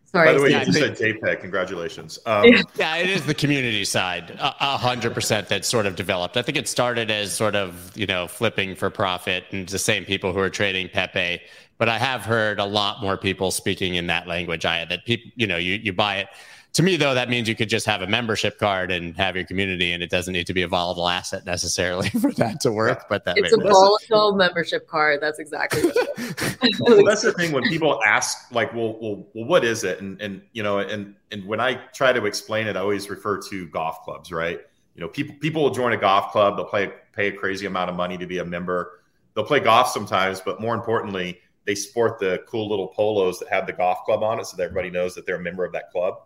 [0.06, 0.28] Sorry.
[0.28, 1.40] By the way, Yeah, you just said JPEG.
[1.40, 2.18] Congratulations.
[2.26, 2.62] Um, Yeah.
[2.76, 5.48] Yeah, it is the community side, a a hundred percent.
[5.48, 6.36] That sort of developed.
[6.36, 10.04] I think it started as sort of you know flipping for profit, and the same
[10.04, 11.40] people who are trading Pepe.
[11.78, 14.64] But I have heard a lot more people speaking in that language.
[14.64, 16.28] I that people, you know, you you buy it.
[16.76, 19.46] To me, though, that means you could just have a membership card and have your
[19.46, 23.06] community, and it doesn't need to be a volatile asset necessarily for that to work.
[23.08, 25.22] But that it's a makes- volatile membership card.
[25.22, 25.96] That's exactly what
[26.80, 30.02] well, that's the thing when people ask like well, well well what is it?
[30.02, 33.40] And and you know and and when i try to explain it i always refer
[33.48, 34.60] to golf clubs right?
[34.94, 37.88] You know people people will join a golf club they'll play pay a crazy amount
[37.88, 39.00] of money to be a member.
[39.34, 43.66] They'll play golf sometimes but more importantly they sport the cool little polos that have
[43.66, 45.90] the golf club on it so that everybody knows that they're a member of that
[45.90, 46.16] club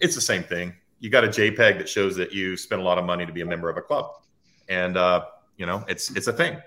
[0.00, 2.98] it's the same thing you got a jpeg that shows that you spent a lot
[2.98, 4.10] of money to be a member of a club
[4.68, 5.24] and uh
[5.56, 6.58] you know it's it's a thing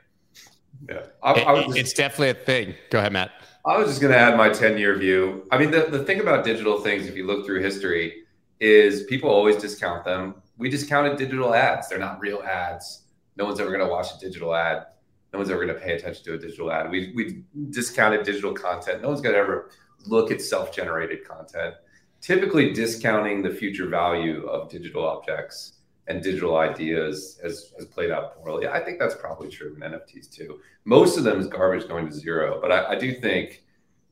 [0.89, 2.75] Yeah, I, I was just, it's definitely a thing.
[2.89, 3.31] Go ahead, Matt.
[3.65, 5.45] I was just going to add my 10 year view.
[5.51, 8.23] I mean, the, the thing about digital things, if you look through history,
[8.59, 10.35] is people always discount them.
[10.57, 11.89] We discounted digital ads.
[11.89, 13.03] They're not real ads.
[13.37, 14.87] No one's ever going to watch a digital ad.
[15.33, 16.89] No one's ever going to pay attention to a digital ad.
[16.89, 19.01] We, we discounted digital content.
[19.01, 19.69] No one's going to ever
[20.05, 21.75] look at self generated content.
[22.21, 25.73] Typically, discounting the future value of digital objects
[26.07, 28.67] and digital ideas has, has played out poorly.
[28.67, 30.59] I think that's probably true in NFTs too.
[30.85, 33.63] Most of them is garbage going to zero, but I, I do think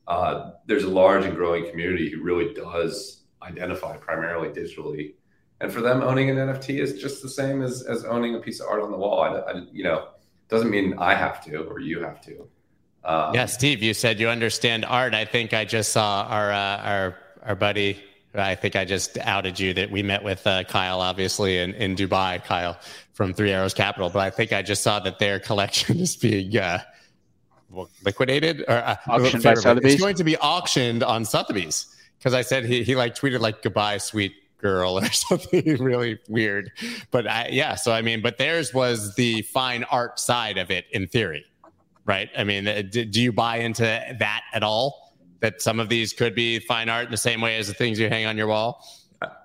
[0.08, 5.14] uh, there's a large and growing community who really does identify primarily digitally.
[5.60, 8.60] And for them, owning an NFT is just the same as, as owning a piece
[8.60, 9.20] of art on the wall.
[9.22, 10.08] I, I you know,
[10.48, 12.48] doesn't mean I have to or you have to.
[13.04, 15.14] Um, Yeah, Steve, you said you understand art.
[15.14, 18.02] I think I just saw our uh, our our buddy.
[18.34, 21.96] I think I just outed you that we met with uh, Kyle, obviously in, in
[21.96, 22.44] Dubai.
[22.44, 22.78] Kyle
[23.12, 26.56] from Three Arrows Capital, but I think I just saw that their collection is being
[26.56, 26.80] uh,
[27.70, 31.86] well, liquidated or uh, Auctioned by It's going to be auctioned on Sotheby's
[32.18, 36.70] because I said he he like tweeted like goodbye, sweet girl or something really weird.
[37.10, 40.84] But I, yeah, so I mean, but theirs was the fine art side of it
[40.92, 41.44] in theory
[42.10, 42.30] right?
[42.36, 45.09] I mean, uh, do you buy into that at all?
[45.40, 47.98] That some of these could be fine art in the same way as the things
[47.98, 48.84] you hang on your wall?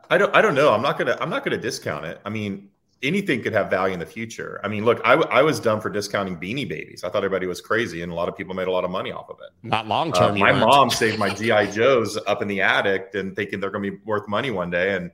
[0.10, 0.34] I don't.
[0.36, 0.74] I don't know.
[0.74, 1.18] I'm not gonna.
[1.20, 2.20] I'm not gonna discount it.
[2.26, 2.70] I mean,
[3.02, 4.60] anything could have value in the future.
[4.64, 7.04] I mean, look, I, was dumb for discounting Beanie Babies.
[7.04, 9.12] I thought everybody was crazy, and a lot of people made a lot of money
[9.12, 9.68] off of it.
[9.68, 10.40] Not long Uh, term.
[10.40, 13.92] my mom saved my GI Joes up in the attic, and thinking they're going to
[13.92, 15.12] be worth money one day, and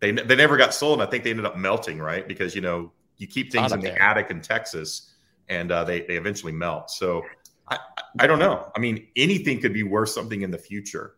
[0.00, 1.00] they they never got sold.
[1.00, 2.26] And I think they ended up melting, right?
[2.26, 4.02] Because you know you keep things in the there.
[4.02, 5.12] attic in Texas,
[5.48, 6.90] and uh, they they eventually melt.
[6.90, 7.24] So
[7.72, 8.70] I I don't know.
[8.76, 11.16] I mean, anything could be worth something in the future,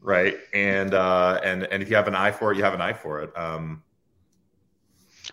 [0.00, 0.36] right?
[0.52, 2.92] And uh, and and if you have an eye for it, you have an eye
[2.92, 3.36] for it.
[3.36, 3.82] Um,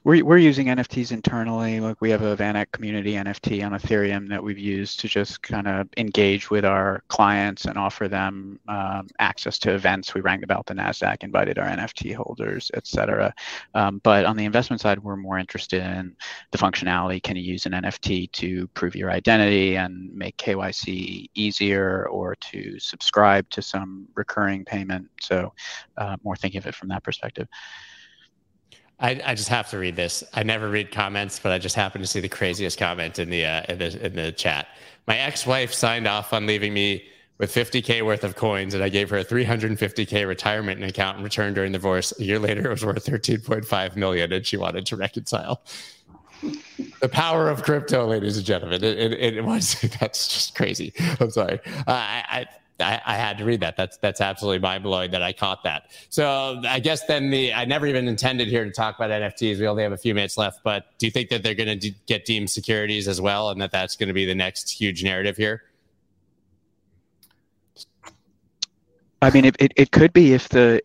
[0.03, 1.79] We're, we're using NFTs internally.
[1.79, 5.67] Like we have a VanEck community NFT on Ethereum that we've used to just kind
[5.67, 10.13] of engage with our clients and offer them um, access to events.
[10.13, 13.33] We rang the bell at the NASDAQ, invited our NFT holders, et cetera.
[13.73, 16.15] Um, but on the investment side, we're more interested in
[16.51, 17.21] the functionality.
[17.21, 22.79] Can you use an NFT to prove your identity and make KYC easier or to
[22.79, 25.09] subscribe to some recurring payment?
[25.21, 25.53] So
[25.97, 27.47] uh, more thinking of it from that perspective.
[28.99, 30.23] I, I just have to read this.
[30.33, 33.45] I never read comments, but I just happened to see the craziest comment in the
[33.45, 34.67] uh, in the in the chat.
[35.07, 37.05] My ex-wife signed off on leaving me
[37.39, 41.53] with 50k worth of coins, and I gave her a 350k retirement account in return
[41.53, 42.13] during the divorce.
[42.19, 45.61] A year later, it was worth 13.5 million, and she wanted to reconcile.
[47.01, 48.83] The power of crypto, ladies and gentlemen.
[48.83, 50.93] It, it, it was that's just crazy.
[51.19, 51.59] I'm sorry.
[51.65, 52.45] Uh, I,
[52.79, 53.75] I I, had to read that.
[53.77, 55.91] That's that's absolutely mind blowing that I caught that.
[56.09, 59.59] So I guess then the I never even intended here to talk about NFTs.
[59.59, 61.91] We only have a few minutes left, but do you think that they're going to
[62.07, 65.37] get deemed securities as well, and that that's going to be the next huge narrative
[65.37, 65.63] here?
[69.21, 70.81] I mean, it, it, it could be if the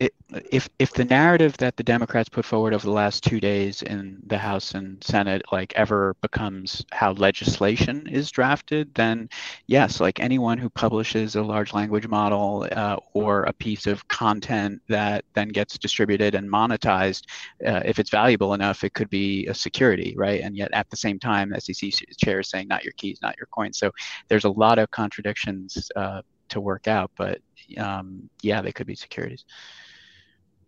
[0.51, 4.19] if if the narrative that the Democrats put forward over the last two days in
[4.27, 9.29] the House and Senate like ever becomes how legislation is drafted, then
[9.69, 14.83] yes, like anyone who publishes a large language model uh, or a piece of content
[14.89, 17.23] that then gets distributed and monetized,
[17.65, 20.41] uh, if it's valuable enough, it could be a security, right?
[20.41, 23.47] And yet at the same time, SEC chair is saying not your keys, not your
[23.53, 23.79] coins.
[23.79, 23.93] So
[24.27, 27.41] there's a lot of contradictions uh, to work out, but
[27.79, 29.45] um, yeah, they could be securities.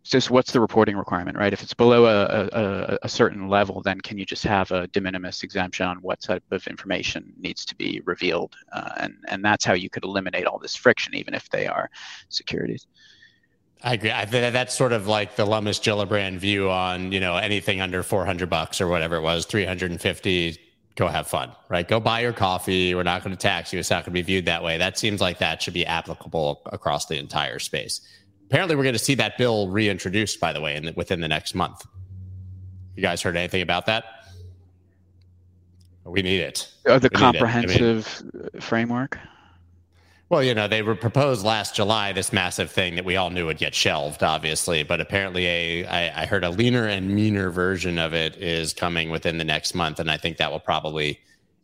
[0.02, 1.52] So, what's the reporting requirement, right?
[1.52, 5.00] If it's below a, a, a, certain level, then can you just have a de
[5.00, 8.54] minimis exemption on what type of information needs to be revealed?
[8.70, 11.90] Uh, and, and that's how you could eliminate all this friction, even if they are
[12.28, 12.86] securities.
[13.82, 14.12] I agree.
[14.12, 18.48] I, that's sort of like the Lummis Gillibrand view on, you know, anything under 400
[18.48, 20.65] bucks or whatever it was, 350
[20.96, 21.86] go have fun, right?
[21.86, 22.94] Go buy your coffee.
[22.94, 23.78] We're not going to tax you.
[23.78, 24.78] It's not going to be viewed that way.
[24.78, 28.00] That seems like that should be applicable across the entire space.
[28.46, 31.28] Apparently, we're going to see that bill reintroduced, by the way, in the, within the
[31.28, 31.84] next month.
[32.94, 34.04] You guys heard anything about that?
[36.04, 36.72] We need it.
[36.86, 39.18] Oh, the we comprehensive I mean, uh, framework.
[40.28, 43.46] Well, you know, they were proposed last July, this massive thing that we all knew
[43.46, 44.82] would get shelved, obviously.
[44.82, 49.10] But apparently, a I, I heard a leaner and meaner version of it is coming
[49.10, 51.20] within the next month, and I think that will probably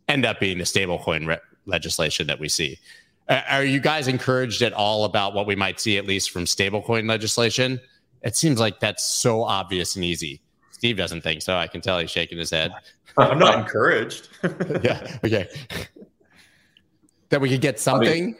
[0.07, 2.79] end up being the stablecoin re- legislation that we see.
[3.27, 6.45] Uh, are you guys encouraged at all about what we might see, at least from
[6.45, 7.81] stablecoin legislation?
[8.21, 10.41] It seems like that's so obvious and easy.
[10.71, 11.55] Steve doesn't think so.
[11.55, 12.71] I can tell he's shaking his head.
[13.17, 14.29] I'm not encouraged.
[14.83, 15.17] yeah.
[15.23, 15.49] Okay.
[17.29, 18.23] that we could get something.
[18.23, 18.35] I mean,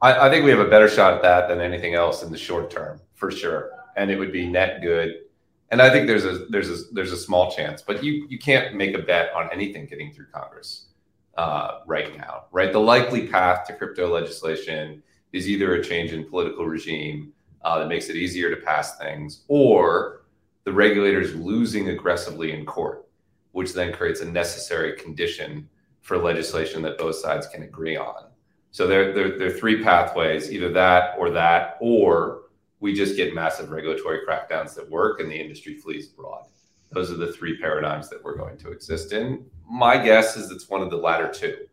[0.00, 2.38] I, I think we have a better shot at that than anything else in the
[2.38, 3.70] short term, for sure.
[3.96, 5.14] And it would be net good.
[5.70, 8.74] And I think there's a there's a there's a small chance, but you you can't
[8.74, 10.86] make a bet on anything getting through Congress
[11.36, 12.72] uh, right now, right?
[12.72, 17.32] The likely path to crypto legislation is either a change in political regime
[17.62, 20.22] uh, that makes it easier to pass things, or
[20.64, 23.06] the regulators losing aggressively in court,
[23.52, 25.68] which then creates a necessary condition
[26.00, 28.27] for legislation that both sides can agree on.
[28.70, 32.42] So there, there, there are three pathways, either that or that, or
[32.80, 36.44] we just get massive regulatory crackdowns that work and the industry flees abroad.
[36.90, 39.44] Those are the three paradigms that we're going to exist in.
[39.68, 41.66] My guess is it's one of the latter two,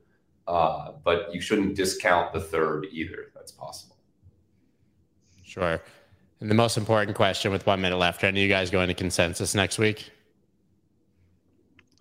[0.47, 3.31] uh, but you shouldn't discount the third either.
[3.33, 3.97] That's possible.
[5.43, 5.81] Sure.
[6.41, 8.89] And the most important question with one minute left: Are any of you guys going
[8.89, 10.11] to consensus next week?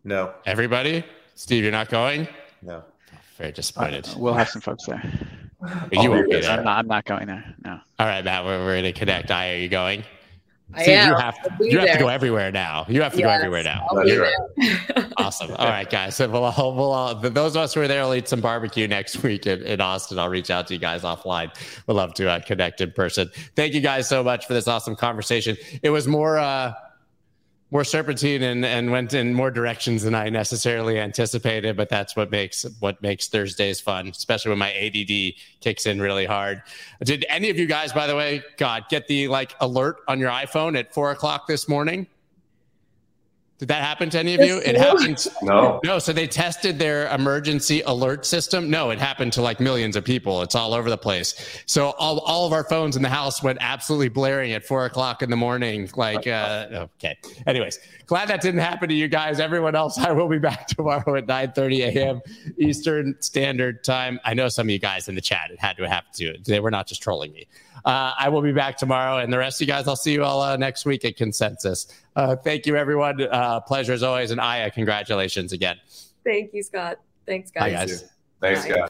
[0.03, 0.35] No.
[0.45, 1.05] Everybody?
[1.37, 2.27] Steve, you're not going?
[2.63, 2.83] No.
[3.37, 4.09] Very disappointed.
[4.09, 5.03] Uh, we'll have some folks there.
[5.93, 6.51] you won't be there.
[6.51, 7.55] I'm not, I'm not, going there.
[7.65, 7.81] No.
[7.99, 8.45] All right, Matt.
[8.45, 9.31] We're, we're going to connect.
[9.31, 10.05] I are you going?
[10.73, 11.11] I See, am.
[11.11, 12.87] You have, to, you have to go everywhere now.
[12.89, 13.87] You have to yes, go everywhere now.
[15.19, 15.51] awesome.
[15.53, 16.17] All right, guys.
[16.17, 18.89] So we'll all, we'll all, those of us who are there will eat some barbecue
[18.89, 20.19] next week in, in Austin.
[20.19, 21.55] I'll reach out to you guys offline.
[21.87, 23.31] We'd love to uh, connect in person.
[23.57, 25.57] Thank you guys so much for this awesome conversation.
[25.83, 26.39] It was more.
[26.39, 26.75] Uh,
[27.75, 31.77] more serpentine and, and went in more directions than I necessarily anticipated.
[31.77, 36.25] But that's what makes what makes Thursdays fun, especially when my ADD kicks in really
[36.25, 36.63] hard.
[37.03, 40.31] Did any of you guys, by the way, God, get the like alert on your
[40.31, 42.07] iPhone at four o'clock this morning?
[43.65, 44.59] Did that happen to any of you?
[44.59, 45.27] It happened.
[45.43, 45.81] No.
[45.85, 45.99] No.
[45.99, 48.69] So they tested their emergency alert system.
[48.69, 50.43] No, it happened to like millions of people.
[50.43, 51.63] It's all over the place.
[51.65, 55.23] So all, all of our phones in the house went absolutely blaring at four o'clock
[55.23, 55.89] in the morning.
[55.97, 57.17] Like, uh, okay.
[57.47, 59.41] Anyways, glad that didn't happen to you guys.
[59.41, 62.21] Everyone else, I will be back tomorrow at 9 30 a.m.
[62.59, 64.21] Eastern Standard Time.
[64.25, 66.37] I know some of you guys in the chat, it had to happen to.
[66.45, 67.47] They were not just trolling me.
[67.85, 69.19] Uh, I will be back tomorrow.
[69.19, 71.87] And the rest of you guys, I'll see you all uh, next week at Consensus.
[72.17, 73.21] Uh, thank you, everyone.
[73.21, 74.31] Uh, pleasure as always.
[74.31, 75.77] And Aya, congratulations again.
[76.25, 76.99] Thank you, Scott.
[77.27, 77.73] Thanks, guys.
[77.73, 78.11] Bye, guys.
[78.41, 78.75] Thanks, Bye.
[78.75, 78.89] guys.